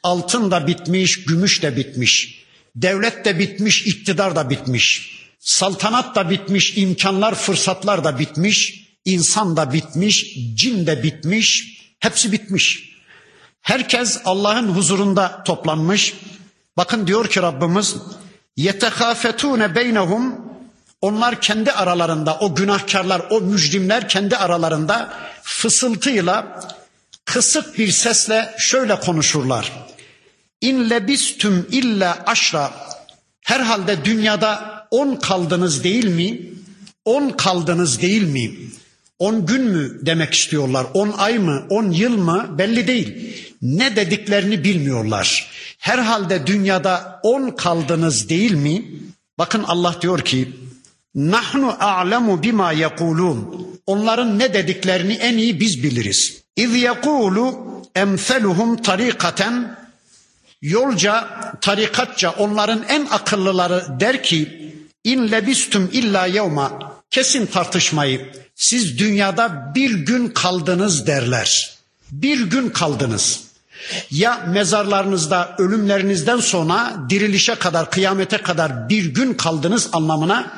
[0.04, 2.44] Altın da bitmiş, gümüş de bitmiş.
[2.76, 5.23] Devlet de bitmiş, iktidar da bitmiş.
[5.44, 8.84] Saltanat da bitmiş, imkanlar, fırsatlar da bitmiş.
[9.06, 12.94] insan da bitmiş, cin de bitmiş, hepsi bitmiş.
[13.62, 16.14] Herkes Allah'ın huzurunda toplanmış.
[16.78, 17.96] Bakın diyor ki Rabbimiz
[18.58, 20.36] yetehafetune beynehum
[21.02, 25.14] onlar kendi aralarında o günahkarlar o mücrimler kendi aralarında
[25.44, 26.60] fısıltıyla
[27.26, 29.72] kısık bir sesle şöyle konuşurlar.
[30.62, 32.72] İn lebistüm illa aşra
[33.42, 36.42] herhalde dünyada on kaldınız değil mi?
[37.06, 38.52] On kaldınız değil mi?
[39.20, 40.88] On gün mü demek istiyorlar?
[40.94, 41.64] On ay mı?
[41.70, 42.56] On yıl mı?
[42.58, 43.36] Belli değil.
[43.62, 45.50] Ne dediklerini bilmiyorlar.
[45.78, 48.86] Herhalde dünyada on kaldınız değil mi?
[49.38, 50.52] Bakın Allah diyor ki
[51.16, 53.68] Nahnu a'lemu bima yekulun.
[53.88, 56.44] Onların ne dediklerini en iyi biz biliriz.
[56.56, 57.56] İz yekulu
[57.96, 59.78] emseluhum tarikaten
[60.62, 61.28] yolca,
[61.62, 64.64] tarikatça onların en akıllıları der ki
[65.04, 71.78] in lebistum illa yevma kesin tartışmayı siz dünyada bir gün kaldınız derler.
[72.12, 73.44] Bir gün kaldınız.
[74.12, 80.54] Ya mezarlarınızda ölümlerinizden sonra dirilişe kadar kıyamete kadar bir gün kaldınız anlamına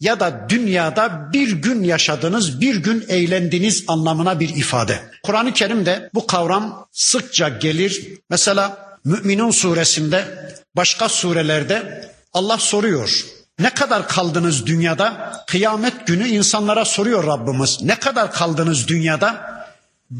[0.00, 5.00] ya da dünyada bir gün yaşadınız, bir gün eğlendiniz anlamına bir ifade.
[5.22, 8.08] Kur'an-ı Kerim'de bu kavram sıkça gelir.
[8.30, 10.24] Mesela Müminun suresinde,
[10.76, 13.24] başka surelerde Allah soruyor.
[13.60, 15.32] Ne kadar kaldınız dünyada?
[15.46, 17.78] Kıyamet günü insanlara soruyor Rabbimiz.
[17.82, 19.50] Ne kadar kaldınız dünyada?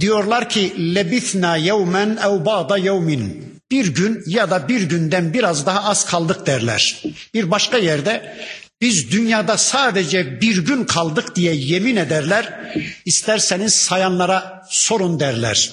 [0.01, 3.55] Diyorlar ki lebithna yevmen ev ba'da yevmin.
[3.71, 7.03] Bir gün ya da bir günden biraz daha az kaldık derler.
[7.35, 8.37] Bir başka yerde
[8.81, 12.75] biz dünyada sadece bir gün kaldık diye yemin ederler.
[13.05, 15.73] İsterseniz sayanlara sorun derler.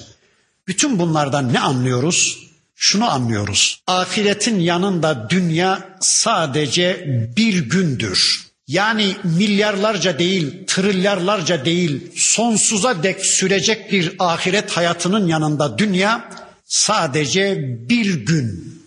[0.68, 2.47] Bütün bunlardan ne anlıyoruz?
[2.80, 3.82] Şunu anlıyoruz.
[3.86, 7.04] Ahiretin yanında dünya sadece
[7.36, 8.46] bir gündür.
[8.68, 16.30] Yani milyarlarca değil, trilyarlarca değil, sonsuza dek sürecek bir ahiret hayatının yanında dünya
[16.64, 17.56] sadece
[17.88, 18.78] bir gün.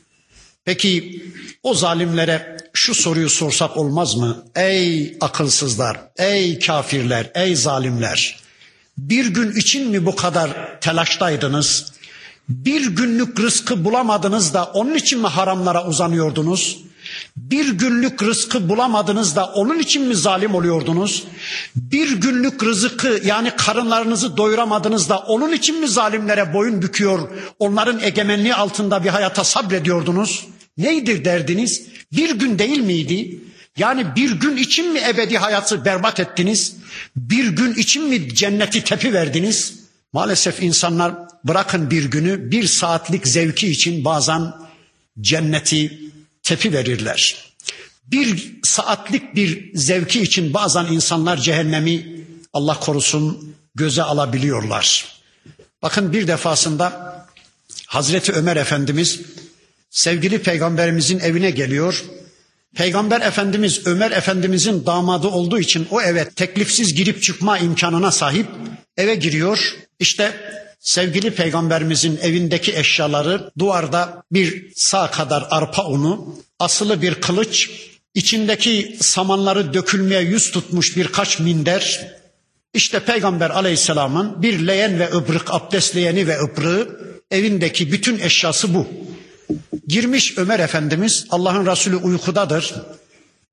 [0.66, 1.24] Peki
[1.64, 4.46] o zalimlere şu soruyu sorsak olmaz mı?
[4.56, 8.40] Ey akılsızlar, ey kafirler, ey zalimler.
[8.98, 11.94] Bir gün için mi bu kadar telaştaydınız?
[12.50, 16.80] Bir günlük rızkı bulamadınız da onun için mi haramlara uzanıyordunuz?
[17.36, 21.24] Bir günlük rızkı bulamadınız da onun için mi zalim oluyordunuz?
[21.76, 27.30] Bir günlük rızkı yani karınlarınızı doyuramadınız da onun için mi zalimlere boyun büküyor,
[27.60, 30.48] onların egemenliği altında bir hayata sabrediyordunuz?
[30.78, 31.88] Neydir derdiniz?
[32.12, 33.40] Bir gün değil miydi?
[33.78, 36.76] Yani bir gün için mi ebedi hayatı berbat ettiniz?
[37.16, 39.74] Bir gün için mi cenneti tepi verdiniz?
[40.14, 41.14] Maalesef insanlar
[41.44, 44.54] bırakın bir günü bir saatlik zevki için bazen
[45.22, 46.00] cenneti
[46.44, 47.52] tepi verirler.
[48.08, 55.06] Bir saatlik bir zevki için bazen insanlar cehennemi Allah korusun göze alabiliyorlar.
[55.82, 57.12] Bakın bir defasında
[57.88, 59.22] Hazreti Ömer Efendimiz
[59.90, 62.04] sevgili peygamberimizin evine geliyor.
[62.76, 68.48] Peygamber Efendimiz Ömer Efendimizin damadı olduğu için o eve teklifsiz girip çıkma imkanına sahip
[68.98, 69.76] eve giriyor.
[70.00, 70.34] İşte
[70.82, 77.70] sevgili peygamberimizin evindeki eşyaları duvarda bir sağ kadar arpa unu, asılı bir kılıç,
[78.16, 82.12] içindeki samanları dökülmeye yüz tutmuş birkaç minder,
[82.74, 87.00] işte Peygamber aleyhisselamın bir leyen ve ıbrık, abdestleyeni ve ıbrığı,
[87.32, 88.88] evindeki bütün eşyası bu.
[89.88, 92.74] Girmiş Ömer Efendimiz, Allah'ın Resulü uykudadır.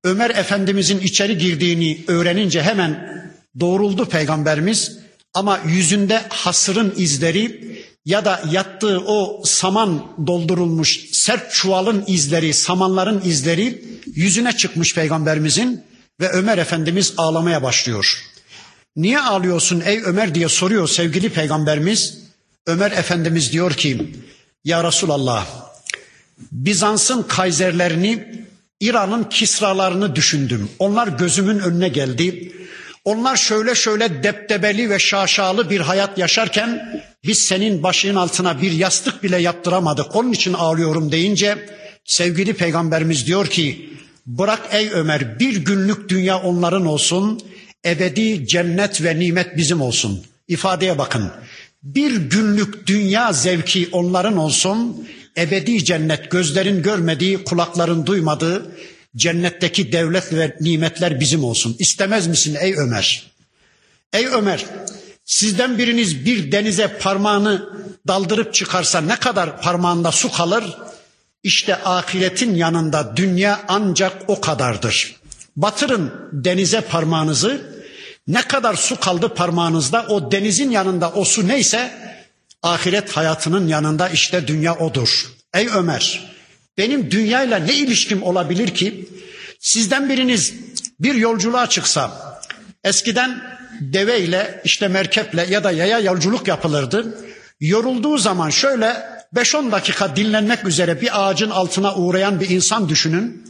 [0.05, 3.19] Ömer Efendimizin içeri girdiğini öğrenince hemen
[3.61, 4.99] Doğruldu peygamberimiz
[5.35, 7.69] ama yüzünde hasırın izleri
[8.05, 15.83] ya da yattığı o saman doldurulmuş sert çuvalın izleri, samanların izleri yüzüne çıkmış peygamberimizin
[16.21, 18.25] ve Ömer Efendimiz ağlamaya başlıyor.
[18.97, 22.19] Niye ağlıyorsun ey Ömer diye soruyor sevgili peygamberimiz.
[22.67, 24.13] Ömer Efendimiz diyor ki
[24.65, 25.47] ya Resulallah
[26.53, 28.45] Bizans'ın kayserlerini
[28.81, 30.69] İran'ın kisralarını düşündüm.
[30.79, 32.53] Onlar gözümün önüne geldi.
[33.09, 39.23] Onlar şöyle şöyle deptebeli ve şaşalı bir hayat yaşarken biz senin başının altına bir yastık
[39.23, 40.17] bile yaptıramadık.
[40.17, 41.69] Onun için ağlıyorum deyince
[42.05, 43.91] sevgili peygamberimiz diyor ki
[44.27, 47.41] bırak ey Ömer bir günlük dünya onların olsun
[47.87, 50.25] ebedi cennet ve nimet bizim olsun.
[50.49, 51.31] İfadeye bakın.
[51.83, 58.73] Bir günlük dünya zevki onların olsun, ebedi cennet gözlerin görmediği, kulakların duymadığı
[59.17, 61.77] cennetteki devlet ve nimetler bizim olsun.
[61.79, 63.33] İstemez misin ey Ömer?
[64.13, 64.65] Ey Ömer,
[65.25, 67.69] sizden biriniz bir denize parmağını
[68.07, 70.65] daldırıp çıkarsa ne kadar parmağında su kalır?
[71.43, 75.17] İşte ahiretin yanında dünya ancak o kadardır.
[75.57, 77.79] Batırın denize parmağınızı,
[78.29, 81.93] ne kadar su kaldı parmağınızda o denizin yanında o su neyse
[82.63, 85.27] ahiret hayatının yanında işte dünya odur.
[85.55, 86.38] Ey Ömer
[86.79, 89.09] benim dünyayla ne ilişkim olabilir ki?
[89.61, 90.55] Sizden biriniz
[91.01, 92.39] bir yolculuğa çıksa
[92.85, 97.19] eskiden deveyle işte merkeple ya da yaya yolculuk yapılırdı.
[97.61, 103.49] Yorulduğu zaman şöyle 5-10 dakika dinlenmek üzere bir ağacın altına uğrayan bir insan düşünün.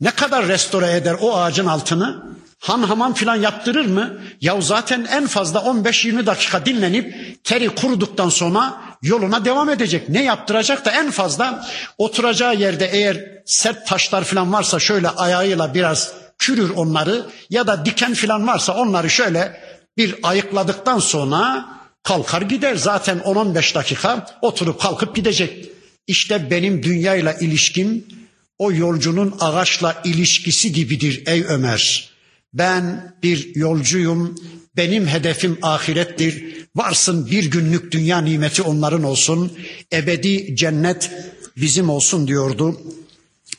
[0.00, 2.22] Ne kadar restore eder o ağacın altını?
[2.58, 4.18] Han hamam filan yaptırır mı?
[4.40, 10.08] Ya zaten en fazla 15-20 dakika dinlenip teri kuruduktan sonra yoluna devam edecek.
[10.08, 16.12] Ne yaptıracak da en fazla oturacağı yerde eğer sert taşlar filan varsa şöyle ayağıyla biraz
[16.38, 19.60] kürür onları ya da diken filan varsa onları şöyle
[19.96, 21.68] bir ayıkladıktan sonra
[22.02, 22.76] kalkar gider.
[22.76, 25.68] Zaten 10-15 dakika oturup kalkıp gidecek.
[26.06, 28.06] İşte benim dünyayla ilişkim
[28.58, 32.11] o yolcunun ağaçla ilişkisi gibidir ey Ömer.
[32.54, 34.34] Ben bir yolcuyum.
[34.76, 36.66] Benim hedefim ahirettir.
[36.76, 39.52] Varsın bir günlük dünya nimeti onların olsun.
[39.92, 41.10] Ebedi cennet
[41.56, 42.80] bizim olsun diyordu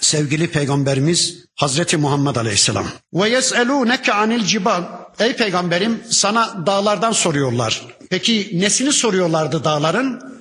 [0.04, 2.88] sevgili peygamberimiz Hazreti Muhammed Aleyhisselam.
[3.14, 4.84] Ve yes'elûneke anil cibal.
[5.20, 7.82] Ey peygamberim sana dağlardan soruyorlar.
[8.10, 10.34] Peki nesini soruyorlardı dağların?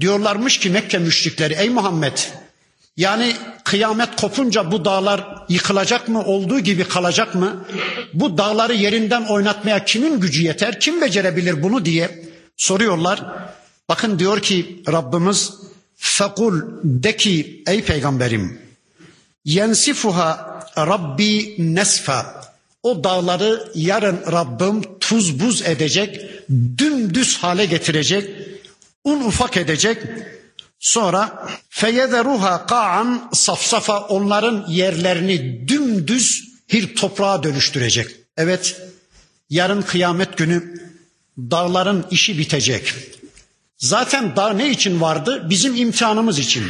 [0.00, 2.18] Diyorlarmış ki Mekke müşrikleri ey Muhammed
[3.00, 7.64] yani kıyamet kopunca bu dağlar yıkılacak mı, olduğu gibi kalacak mı?
[8.14, 12.24] Bu dağları yerinden oynatmaya kimin gücü yeter, kim becerebilir bunu diye
[12.56, 13.22] soruyorlar.
[13.88, 15.52] Bakın diyor ki Rabbimiz
[15.96, 18.58] fekul de ki ey peygamberim
[19.44, 22.44] yensifuha Rabbi nesfa
[22.82, 26.20] o dağları yarın Rabbim tuz buz edecek,
[26.78, 28.30] dümdüz hale getirecek,
[29.04, 29.98] un ufak edecek
[30.80, 38.06] Sonra feyederuha ka'an safsafa onların yerlerini dümdüz bir toprağa dönüştürecek.
[38.36, 38.82] Evet
[39.50, 40.80] yarın kıyamet günü
[41.38, 42.94] dağların işi bitecek.
[43.78, 45.46] Zaten dağ ne için vardı?
[45.50, 46.64] Bizim imtihanımız için.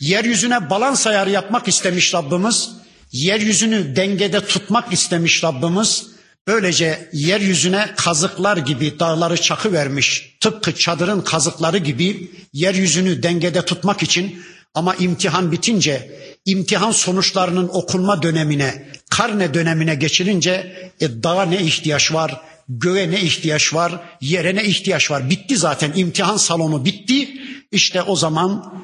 [0.00, 2.70] Yeryüzüne balans ayarı yapmak istemiş Rabbimiz.
[3.12, 6.06] Yeryüzünü dengede tutmak istemiş Rabbimiz.
[6.46, 10.29] Böylece yeryüzüne kazıklar gibi dağları çakı vermiş.
[10.40, 14.42] Tıpkı çadırın kazıkları gibi yeryüzünü dengede tutmak için
[14.74, 22.40] ama imtihan bitince imtihan sonuçlarının okunma dönemine, karne dönemine geçilince e, dağa ne ihtiyaç var,
[22.68, 25.30] göğe ne ihtiyaç var, yere ne ihtiyaç var?
[25.30, 27.40] Bitti zaten imtihan salonu bitti.
[27.72, 28.74] İşte o zaman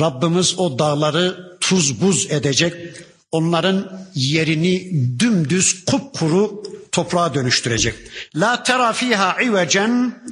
[0.00, 2.74] Rabbimiz o dağları tuz buz edecek.
[3.32, 7.94] Onların yerini dümdüz kupkuru toprağa dönüştürecek.
[8.34, 10.22] La tera fiha ivecen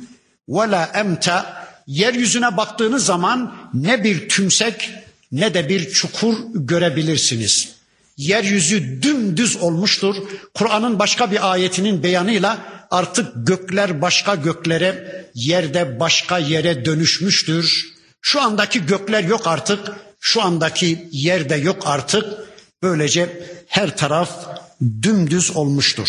[0.49, 4.91] ve la emta yeryüzüne baktığınız zaman ne bir tümsek
[5.33, 7.69] ne de bir çukur görebilirsiniz.
[8.17, 10.17] Yeryüzü dümdüz olmuştur.
[10.55, 12.59] Kur'an'ın başka bir ayetinin beyanıyla
[12.91, 17.93] artık gökler başka göklere, yerde başka yere dönüşmüştür.
[18.21, 19.81] Şu andaki gökler yok artık,
[20.21, 22.25] şu andaki yerde yok artık.
[22.83, 24.47] Böylece her taraf
[25.03, 26.09] dümdüz olmuştur.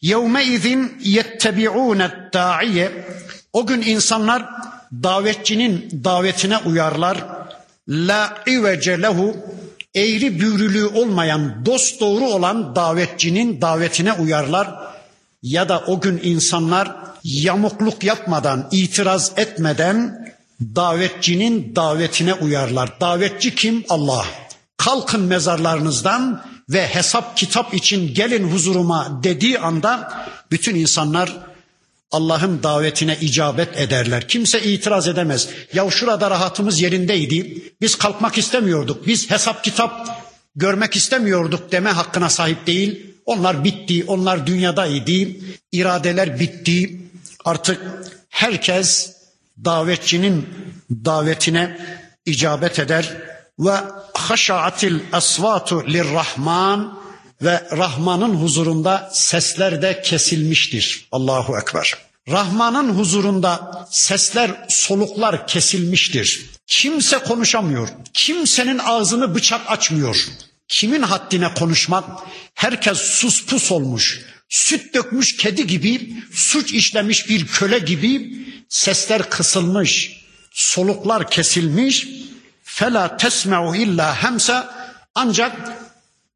[0.00, 3.06] Yevme izin yettebi'ûne da'iye.
[3.52, 4.44] O gün insanlar
[4.92, 7.18] davetçinin davetine uyarlar.
[7.88, 9.36] La ivece lehu
[9.94, 14.68] eğri büğrülüğü olmayan, dost doğru olan davetçinin davetine uyarlar.
[15.42, 20.26] Ya da o gün insanlar yamukluk yapmadan, itiraz etmeden
[20.60, 23.00] davetçinin davetine uyarlar.
[23.00, 23.84] Davetçi kim?
[23.88, 24.24] Allah.
[24.76, 31.36] Kalkın mezarlarınızdan ve hesap kitap için gelin huzuruma dediği anda bütün insanlar
[32.10, 34.28] Allah'ın davetine icabet ederler.
[34.28, 35.48] Kimse itiraz edemez.
[35.72, 37.62] Ya şurada rahatımız yerindeydi.
[37.80, 39.06] Biz kalkmak istemiyorduk.
[39.06, 40.22] Biz hesap kitap
[40.56, 43.06] görmek istemiyorduk deme hakkına sahip değil.
[43.26, 44.04] Onlar bitti.
[44.06, 45.30] Onlar dünyadaydı.
[45.72, 47.00] İradeler bitti.
[47.44, 47.80] Artık
[48.28, 49.16] herkes
[49.64, 50.48] davetçinin
[50.90, 51.78] davetine
[52.26, 53.16] icabet eder
[53.58, 53.74] ve
[54.14, 56.98] haşaatil asvatu lirrahman
[57.42, 61.08] ve Rahman'ın huzurunda sesler de kesilmiştir.
[61.12, 61.94] Allahu Ekber.
[62.28, 66.46] Rahman'ın huzurunda sesler, soluklar kesilmiştir.
[66.66, 67.88] Kimse konuşamıyor.
[68.12, 70.26] Kimsenin ağzını bıçak açmıyor.
[70.68, 72.04] Kimin haddine konuşmak?
[72.54, 74.20] Herkes sus pus olmuş.
[74.48, 78.38] Süt dökmüş kedi gibi, suç işlemiş bir köle gibi
[78.68, 82.08] sesler kısılmış, soluklar kesilmiş.
[82.68, 84.74] Fela tesme'u illa hemsa
[85.14, 85.52] ancak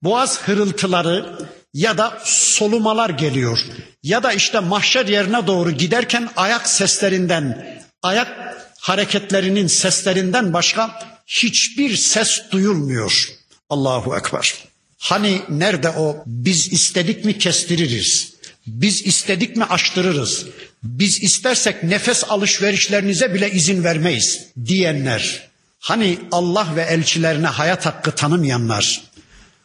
[0.02, 1.38] boğaz hırıltıları
[1.74, 3.58] ya da solumalar geliyor.
[4.02, 12.42] Ya da işte mahşer yerine doğru giderken ayak seslerinden, ayak hareketlerinin seslerinden başka hiçbir ses
[12.50, 13.28] duyulmuyor.
[13.70, 14.54] Allahu Ekber.
[14.98, 18.32] Hani nerede o biz istedik mi kestiririz.
[18.66, 20.46] Biz istedik mi açtırırız.
[20.82, 25.49] Biz istersek nefes alışverişlerinize bile izin vermeyiz diyenler.
[25.80, 29.02] Hani Allah ve elçilerine hayat hakkı tanımayanlar.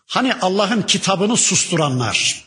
[0.08, 2.46] Hani Allah'ın kitabını susturanlar.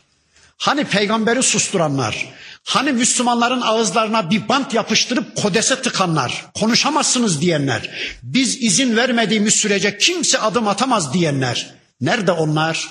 [0.56, 2.32] Hani peygamberi susturanlar.
[2.64, 7.90] Hani Müslümanların ağızlarına bir bant yapıştırıp kodese tıkanlar, konuşamazsınız diyenler,
[8.22, 11.74] biz izin vermediğimiz sürece kimse adım atamaz diyenler.
[12.00, 12.88] Nerede onlar?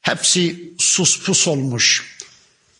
[0.00, 2.16] Hepsi sus pus olmuş.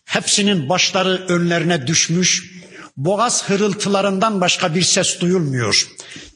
[0.05, 2.51] Hepsinin başları önlerine düşmüş.
[2.97, 5.87] Boğaz hırıltılarından başka bir ses duyulmuyor.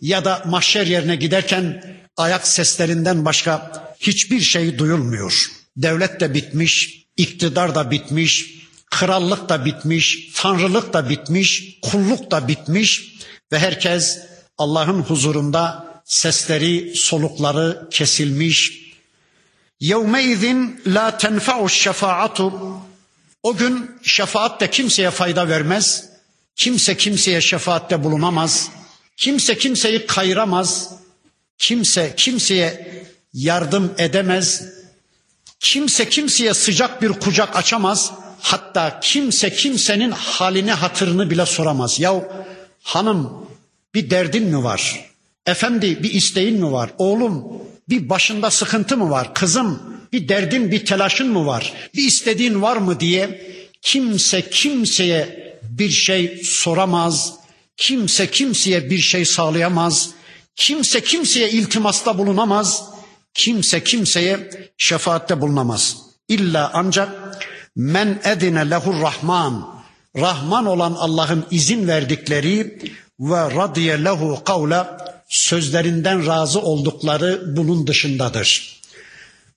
[0.02, 1.84] Ya da mahşer yerine giderken
[2.18, 5.52] ayak seslerinden başka hiçbir şey duyulmuyor.
[5.78, 8.60] Devlet de bitmiş, iktidar da bitmiş,
[8.92, 13.16] krallık da bitmiş, tanrılık da bitmiş, kulluk da bitmiş
[13.52, 14.20] ve herkes
[14.58, 18.80] Allah'ın huzurunda sesleri, solukları kesilmiş.
[19.80, 22.54] Yevmeizin la tenfa'u şefaatu
[23.44, 26.09] o gün şefaat de kimseye fayda vermez.
[26.60, 28.70] Kimse kimseye şefaatte bulunamaz.
[29.18, 30.90] Kimse kimseyi kayıramaz.
[31.58, 33.04] Kimse kimseye
[33.34, 34.64] yardım edemez.
[35.60, 38.12] Kimse kimseye sıcak bir kucak açamaz.
[38.42, 42.00] Hatta kimse kimsenin halini hatırını bile soramaz.
[42.00, 42.24] Ya
[42.84, 43.48] hanım
[43.94, 45.10] bir derdin mi var?
[45.46, 46.90] Efendi bir isteğin mi var?
[46.98, 47.44] Oğlum
[47.90, 49.34] bir başında sıkıntı mı var?
[49.34, 49.84] Kızım
[50.14, 51.74] bir derdin bir telaşın mı var?
[51.96, 53.50] Bir istediğin var mı diye
[53.82, 57.34] kimse kimseye bir şey soramaz.
[57.78, 60.10] Kimse kimseye bir şey sağlayamaz.
[60.56, 62.84] Kimse kimseye iltimasta bulunamaz.
[63.34, 65.98] Kimse kimseye şefaatte bulunamaz.
[66.28, 67.10] İlla ancak
[67.76, 69.80] men edine lehur rahman.
[70.16, 72.80] Rahman olan Allah'ın izin verdikleri
[73.20, 74.98] ve radiye lehu kavla
[75.30, 78.79] sözlerinden razı oldukları bunun dışındadır.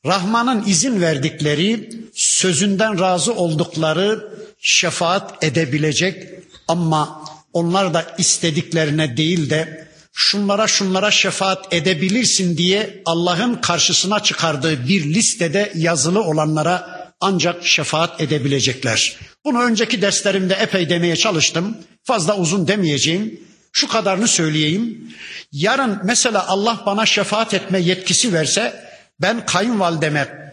[0.06, 4.28] Rahman'ın izin verdikleri, sözünden razı oldukları
[4.60, 6.28] şefaat edebilecek
[6.68, 15.14] ama onlar da istediklerine değil de şunlara şunlara şefaat edebilirsin diye Allah'ın karşısına çıkardığı bir
[15.14, 19.16] listede yazılı olanlara ancak şefaat edebilecekler.
[19.44, 21.76] Bunu önceki derslerimde epey demeye çalıştım.
[22.04, 23.40] Fazla uzun demeyeceğim.
[23.72, 25.14] Şu kadarını söyleyeyim.
[25.52, 28.91] Yarın mesela Allah bana şefaat etme yetkisi verse
[29.22, 30.52] ben kayınvalideme,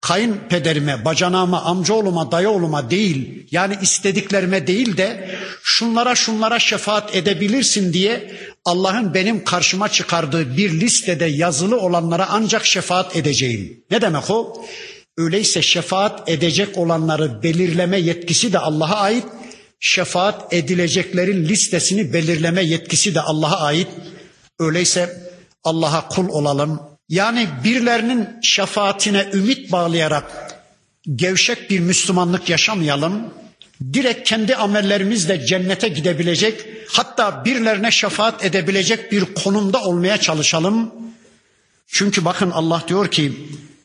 [0.00, 9.14] kayınpederime, bacanağıma, amcaoğluma, dayıoğluma değil yani istediklerime değil de şunlara şunlara şefaat edebilirsin diye Allah'ın
[9.14, 13.84] benim karşıma çıkardığı bir listede yazılı olanlara ancak şefaat edeceğim.
[13.90, 14.66] Ne demek o?
[15.18, 19.24] Öyleyse şefaat edecek olanları belirleme yetkisi de Allah'a ait.
[19.80, 23.88] Şefaat edileceklerin listesini belirleme yetkisi de Allah'a ait.
[24.58, 25.30] Öyleyse
[25.64, 26.93] Allah'a kul olalım.
[27.08, 30.54] Yani birilerinin şefaatine ümit bağlayarak
[31.14, 33.34] gevşek bir Müslümanlık yaşamayalım.
[33.92, 40.94] Direkt kendi amellerimizle cennete gidebilecek, hatta birilerine şefaat edebilecek bir konumda olmaya çalışalım.
[41.86, 43.32] Çünkü bakın Allah diyor ki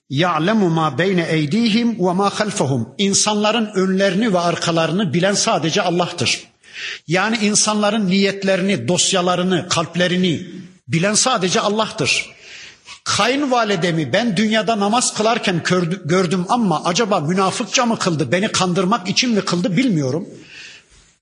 [0.09, 2.89] ya'lemu ma beyne eydihim ve ma halfahum.
[2.97, 6.43] İnsanların önlerini ve arkalarını bilen sadece Allah'tır.
[7.07, 10.47] Yani insanların niyetlerini, dosyalarını, kalplerini
[10.87, 12.38] bilen sadece Allah'tır.
[13.17, 15.61] Kayınvalidemi ben dünyada namaz kılarken
[16.05, 20.27] gördüm ama acaba münafıkça mı kıldı, beni kandırmak için mi kıldı bilmiyorum.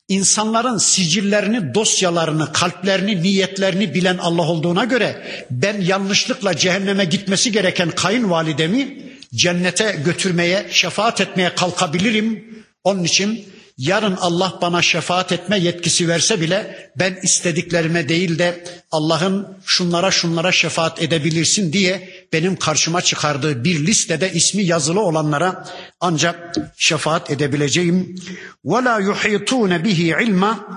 [0.08, 8.98] İnsanların sicillerini, dosyalarını, kalplerini, niyetlerini bilen Allah olduğuna göre ben yanlışlıkla cehenneme gitmesi gereken kayınvalidemi
[9.36, 12.46] cennete götürmeye, şefaat etmeye kalkabilirim.
[12.84, 13.46] Onun için
[13.78, 20.52] Yarın Allah bana şefaat etme yetkisi verse bile ben istediklerime değil de Allah'ın şunlara şunlara
[20.52, 25.68] şefaat edebilirsin diye benim karşıma çıkardığı bir listede ismi yazılı olanlara
[26.00, 28.22] ancak şefaat edebileceğim.
[28.66, 30.68] Ve la yuhitun bihi ilma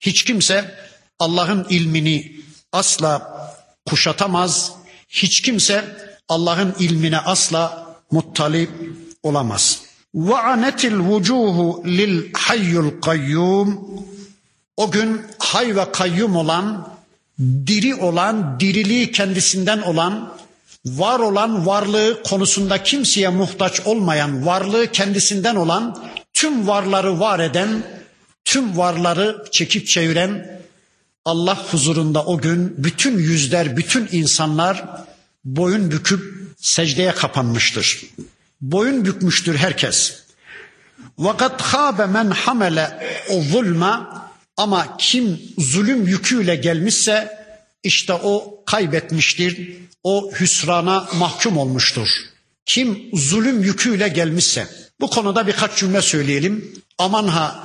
[0.00, 0.74] hiç kimse
[1.18, 2.32] Allah'ın ilmini
[2.72, 3.40] asla
[3.86, 4.72] kuşatamaz.
[5.08, 5.84] Hiç kimse
[6.28, 8.70] Allah'ın ilmine asla muttali
[9.22, 11.57] olamaz.'' وَعَنَتِ الْوُجُوهُ
[11.99, 13.77] لِلْحَيُّ الْقَيُّومِ
[14.77, 16.89] O gün hay ve kayyum olan,
[17.39, 20.33] diri olan, diriliği kendisinden olan,
[20.85, 27.83] var olan varlığı konusunda kimseye muhtaç olmayan, varlığı kendisinden olan, tüm varları var eden,
[28.45, 30.61] tüm varları çekip çeviren
[31.25, 34.85] Allah huzurunda o gün bütün yüzler, bütün insanlar
[35.45, 38.05] boyun büküp secdeye kapanmıştır.
[38.60, 40.22] Boyun bükmüştür herkes.
[41.18, 44.22] Vakat habe men hamele o zulma
[44.56, 47.38] ama kim zulüm yüküyle gelmişse
[47.82, 49.76] işte o kaybetmiştir.
[50.04, 52.08] O hüsrana mahkum olmuştur.
[52.66, 54.68] Kim zulüm yüküyle gelmişse
[55.00, 56.72] bu konuda birkaç cümle söyleyelim.
[56.98, 57.64] Aman ha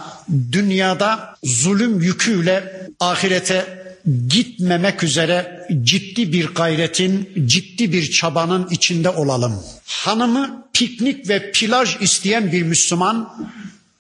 [0.52, 3.85] dünyada zulüm yüküyle ahirete
[4.28, 9.64] gitmemek üzere ciddi bir gayretin, ciddi bir çabanın içinde olalım.
[9.86, 13.50] Hanımı piknik ve plaj isteyen bir Müslüman,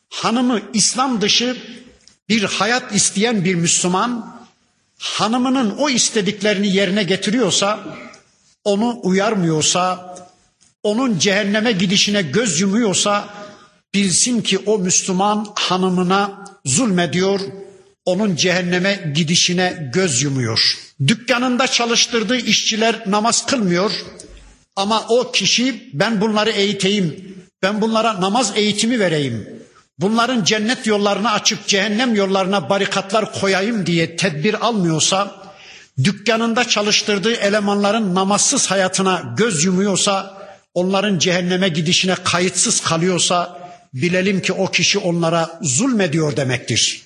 [0.10, 1.58] hanımı İslam dışı
[2.30, 4.36] bir hayat isteyen bir Müslüman,
[4.98, 7.80] hanımının o istediklerini yerine getiriyorsa,
[8.64, 10.16] onu uyarmıyorsa,
[10.84, 13.30] onun cehenneme gidişine göz yumuyorsa,
[13.94, 17.40] bilsin ki o Müslüman hanımına zulmediyor,
[18.06, 20.78] onun cehenneme gidişine göz yumuyor.
[21.08, 23.92] Dükkanında çalıştırdığı işçiler namaz kılmıyor
[24.76, 29.50] ama o kişi ben bunları eğiteyim, ben bunlara namaz eğitimi vereyim,
[30.00, 35.36] bunların cennet yollarını açıp cehennem yollarına barikatlar koyayım diye tedbir almıyorsa,
[36.04, 40.38] dükkanında çalıştırdığı elemanların namazsız hayatına göz yumuyorsa,
[40.74, 43.60] onların cehenneme gidişine kayıtsız kalıyorsa,
[43.94, 47.05] bilelim ki o kişi onlara zulmediyor demektir.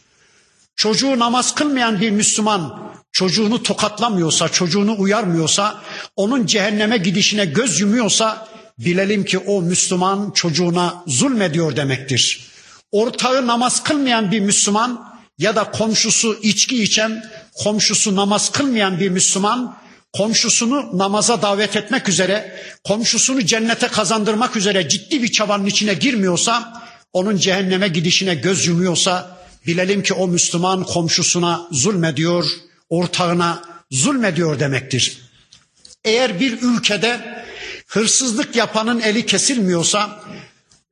[0.79, 5.81] Çocuğu namaz kılmayan bir Müslüman çocuğunu tokatlamıyorsa, çocuğunu uyarmıyorsa,
[6.15, 12.47] onun cehenneme gidişine göz yumuyorsa bilelim ki o Müslüman çocuğuna zulmediyor demektir.
[12.91, 17.23] Ortağı namaz kılmayan bir Müslüman ya da komşusu içki içen,
[17.63, 19.77] komşusu namaz kılmayan bir Müslüman
[20.13, 27.37] komşusunu namaza davet etmek üzere, komşusunu cennete kazandırmak üzere ciddi bir çabanın içine girmiyorsa, onun
[27.37, 32.45] cehenneme gidişine göz yumuyorsa bilelim ki o Müslüman komşusuna zulmediyor,
[32.89, 35.21] ortağına zulmediyor demektir.
[36.05, 37.43] Eğer bir ülkede
[37.87, 40.23] hırsızlık yapanın eli kesilmiyorsa,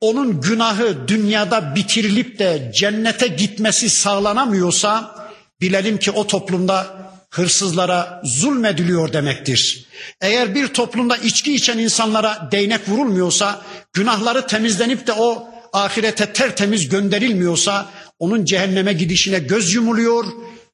[0.01, 5.15] onun günahı dünyada bitirilip de cennete gitmesi sağlanamıyorsa,
[5.61, 9.85] bilelim ki o toplumda hırsızlara zulmediliyor demektir.
[10.21, 13.61] Eğer bir toplumda içki içen insanlara değnek vurulmuyorsa,
[13.93, 17.89] günahları temizlenip de o ahirete tertemiz gönderilmiyorsa,
[18.19, 20.25] onun cehenneme gidişine göz yumuluyor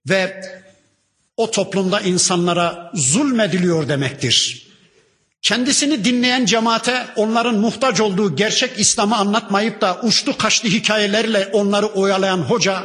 [0.09, 0.41] ve
[1.37, 4.67] o toplumda insanlara zulmediliyor demektir.
[5.41, 12.37] Kendisini dinleyen cemaate onların muhtaç olduğu gerçek İslam'ı anlatmayıp da uçtu kaçtı hikayelerle onları oyalayan
[12.37, 12.83] hoca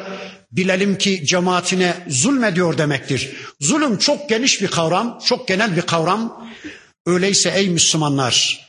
[0.52, 3.30] bilelim ki cemaatine zulmediyor demektir.
[3.60, 6.48] Zulüm çok geniş bir kavram, çok genel bir kavram.
[7.06, 8.68] Öyleyse ey Müslümanlar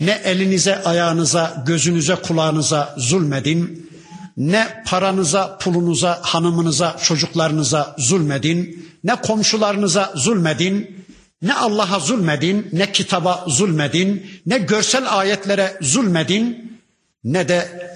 [0.00, 3.91] ne elinize, ayağınıza, gözünüze, kulağınıza zulmedin
[4.37, 11.05] ne paranıza, pulunuza, hanımınıza, çocuklarınıza zulmedin, ne komşularınıza zulmedin,
[11.41, 16.73] ne Allah'a zulmedin, ne kitaba zulmedin, ne görsel ayetlere zulmedin,
[17.23, 17.87] ne de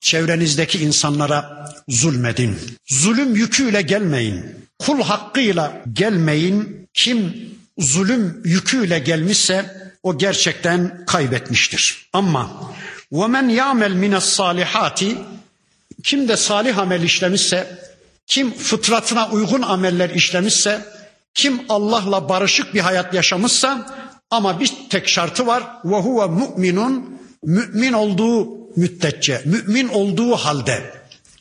[0.00, 2.56] çevrenizdeki insanlara zulmedin.
[2.86, 4.44] Zulüm yüküyle gelmeyin.
[4.78, 6.88] Kul hakkıyla gelmeyin.
[6.94, 7.36] Kim
[7.78, 12.08] zulüm yüküyle gelmişse o gerçekten kaybetmiştir.
[12.12, 12.72] Ama
[13.12, 15.16] وَمَنْ يَعْمَلْ مِنَ الصَّالِحَاتِ
[16.03, 17.79] kim de salih amel işlemişse,
[18.27, 20.81] kim fıtratına uygun ameller işlemişse,
[21.33, 23.95] kim Allah'la barışık bir hayat yaşamışsa
[24.29, 25.63] ama bir tek şartı var.
[25.85, 30.93] Ve huve mu'minun mümin olduğu müddetçe, mümin olduğu halde.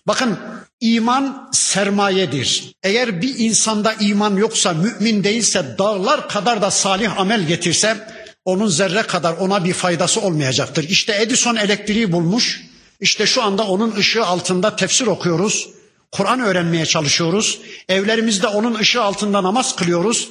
[0.07, 0.39] Bakın
[0.81, 2.75] iman sermayedir.
[2.83, 7.97] Eğer bir insanda iman yoksa, mümin değilse, dağlar kadar da salih amel getirse
[8.45, 10.89] onun zerre kadar ona bir faydası olmayacaktır.
[10.89, 12.65] İşte Edison elektriği bulmuş.
[13.01, 15.69] İşte şu anda onun ışığı altında tefsir okuyoruz.
[16.13, 17.61] Kur'an öğrenmeye çalışıyoruz.
[17.89, 20.29] Evlerimizde onun ışığı altında namaz kılıyoruz.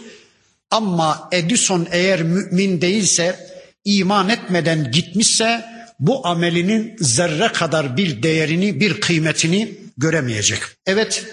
[0.71, 3.39] Ama Edison eğer mümin değilse,
[3.85, 5.65] iman etmeden gitmişse
[5.99, 10.59] bu amelinin zerre kadar bir değerini, bir kıymetini göremeyecek.
[10.85, 11.25] Evet,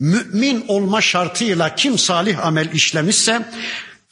[0.00, 3.42] mümin olma şartıyla kim salih amel işlemişse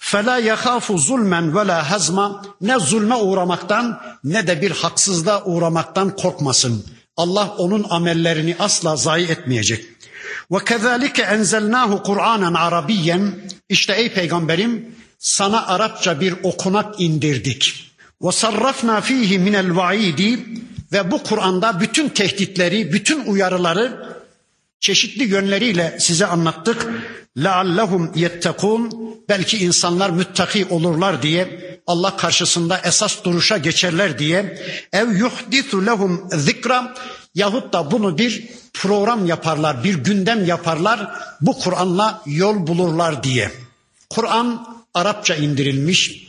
[0.01, 6.86] فَلَا يَخَافُ zulmen وَلَا hazma Ne zulme uğramaktan ne de bir haksızlığa uğramaktan korkmasın.
[7.17, 9.86] Allah onun amellerini asla zayi etmeyecek.
[10.51, 13.32] وَكَذَٰلِكَ اَنْزَلْنَاهُ قُرْآنًا عَرَبِيًّا
[13.69, 17.91] İşte ey peygamberim sana Arapça bir okunak indirdik.
[18.21, 20.39] وَصَرَّفْنَا ف۪يهِ مِنَ الْوَعِيدِ
[20.91, 24.17] Ve bu Kur'an'da bütün tehditleri, bütün uyarıları
[24.82, 26.88] çeşitli yönleriyle size anlattık.
[27.38, 34.63] لَعَلَّهُمْ يَتَّقُونَ Belki insanlar müttaki olurlar diye Allah karşısında esas duruşa geçerler diye
[34.93, 36.95] ev yuhdisu lehum zikra
[37.36, 41.11] yahut da bunu bir program yaparlar, bir gündem yaparlar.
[41.41, 43.51] Bu Kur'an'la yol bulurlar diye.
[44.09, 46.28] Kur'an Arapça indirilmiş.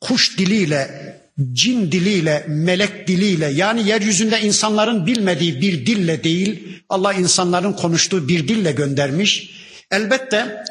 [0.00, 1.16] Kuş diliyle,
[1.53, 8.47] cin diliyle, melek diliyle yani yeryüzünde insanların bilmediği bir dille değil, Allah insanların konuştuğu bir
[8.47, 9.49] dille göndermiş.
[9.91, 10.63] Elbette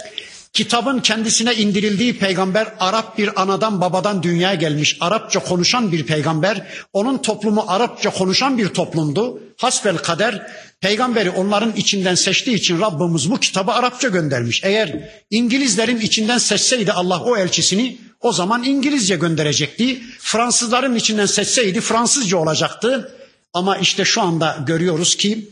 [0.52, 4.96] Kitabın kendisine indirildiği peygamber Arap bir anadan babadan dünyaya gelmiş.
[5.00, 6.66] Arapça konuşan bir peygamber.
[6.92, 9.40] Onun toplumu Arapça konuşan bir toplumdu.
[9.56, 10.46] Hasbel kader
[10.80, 14.60] peygamberi onların içinden seçtiği için Rabbimiz bu kitabı Arapça göndermiş.
[14.64, 20.02] Eğer İngilizlerin içinden seçseydi Allah o elçisini o zaman İngilizce gönderecekti.
[20.18, 23.16] Fransızların içinden seçseydi Fransızca olacaktı.
[23.54, 25.50] Ama işte şu anda görüyoruz ki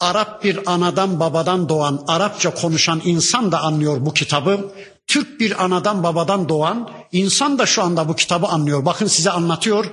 [0.00, 4.72] Arap bir anadan babadan doğan, Arapça konuşan insan da anlıyor bu kitabı.
[5.06, 8.84] Türk bir anadan babadan doğan insan da şu anda bu kitabı anlıyor.
[8.84, 9.86] Bakın size anlatıyor.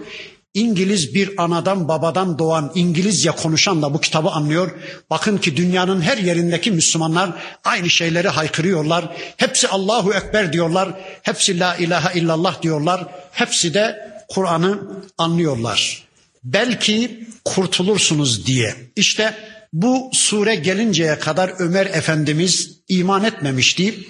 [0.53, 4.71] İngiliz bir anadan babadan doğan İngilizce konuşan da bu kitabı anlıyor.
[5.09, 7.29] Bakın ki dünyanın her yerindeki Müslümanlar
[7.63, 9.05] aynı şeyleri haykırıyorlar.
[9.37, 10.89] Hepsi Allahu Ekber diyorlar.
[11.21, 13.05] Hepsi La ilahe illallah diyorlar.
[13.31, 14.79] Hepsi de Kur'an'ı
[15.17, 16.03] anlıyorlar.
[16.43, 18.75] Belki kurtulursunuz diye.
[18.95, 19.33] İşte
[19.73, 24.07] bu sure gelinceye kadar Ömer Efendimiz iman etmemişti.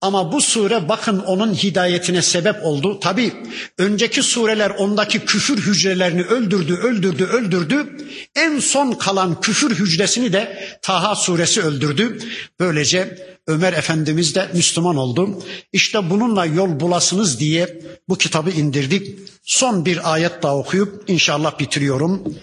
[0.00, 3.00] Ama bu sure bakın onun hidayetine sebep oldu.
[3.00, 3.32] Tabi
[3.78, 7.96] önceki sureler ondaki küfür hücrelerini öldürdü, öldürdü, öldürdü.
[8.36, 12.18] En son kalan küfür hücresini de Taha suresi öldürdü.
[12.60, 15.42] Böylece Ömer Efendimiz de Müslüman oldu.
[15.72, 19.18] İşte bununla yol bulasınız diye bu kitabı indirdik.
[19.44, 22.34] Son bir ayet daha okuyup inşallah bitiriyorum.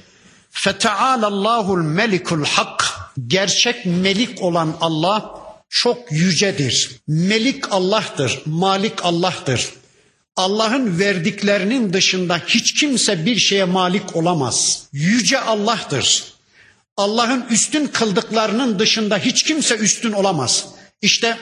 [0.51, 2.95] Fetealallahul melikul hak.
[3.27, 6.91] Gerçek melik olan Allah çok yücedir.
[7.07, 9.69] Melik Allah'tır, malik Allah'tır.
[10.35, 14.87] Allah'ın verdiklerinin dışında hiç kimse bir şeye malik olamaz.
[14.93, 16.23] Yüce Allah'tır.
[16.97, 20.65] Allah'ın üstün kıldıklarının dışında hiç kimse üstün olamaz.
[21.01, 21.37] İşte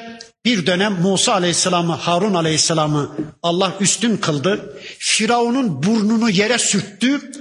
[0.45, 3.11] bir dönem Musa Aleyhisselam'ı, Harun Aleyhisselam'ı
[3.43, 4.77] Allah üstün kıldı.
[4.99, 7.31] Firavun'un burnunu yere sürttü.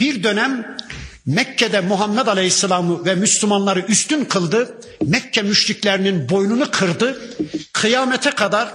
[0.00, 0.76] Bir dönem
[1.26, 4.80] Mekke'de Muhammed Aleyhisselam'ı ve Müslümanları üstün kıldı.
[5.06, 7.34] Mekke müşriklerinin boynunu kırdı.
[7.72, 8.68] Kıyamete kadar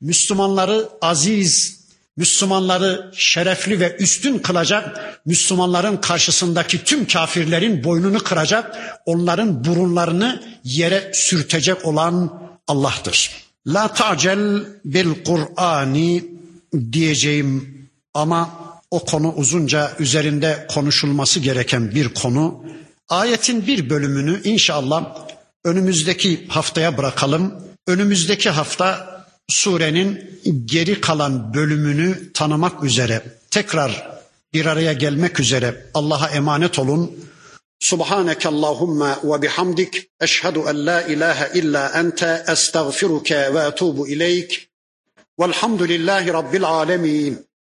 [0.00, 1.80] Müslümanları aziz,
[2.16, 8.76] Müslümanları şerefli ve üstün kılacak, Müslümanların karşısındaki tüm kafirlerin boynunu kıracak,
[9.06, 13.30] onların burunlarını yere sürtecek olan Allah'tır.
[13.66, 16.24] La ta'cel bil Kur'ani
[16.92, 18.50] diyeceğim ama
[18.92, 22.64] o konu uzunca üzerinde konuşulması gereken bir konu.
[23.08, 25.16] Ayetin bir bölümünü inşallah
[25.64, 27.54] önümüzdeki haftaya bırakalım.
[27.86, 29.12] Önümüzdeki hafta
[29.48, 34.20] surenin geri kalan bölümünü tanımak üzere tekrar
[34.52, 37.12] bir araya gelmek üzere Allah'a emanet olun.
[37.80, 44.68] Subhaneke Allahumma ve bihamdik eşhedü en la ilahe illa ente estağfiruke ve etubu ileyk.
[45.40, 47.51] Velhamdülillahi Rabbil alemin.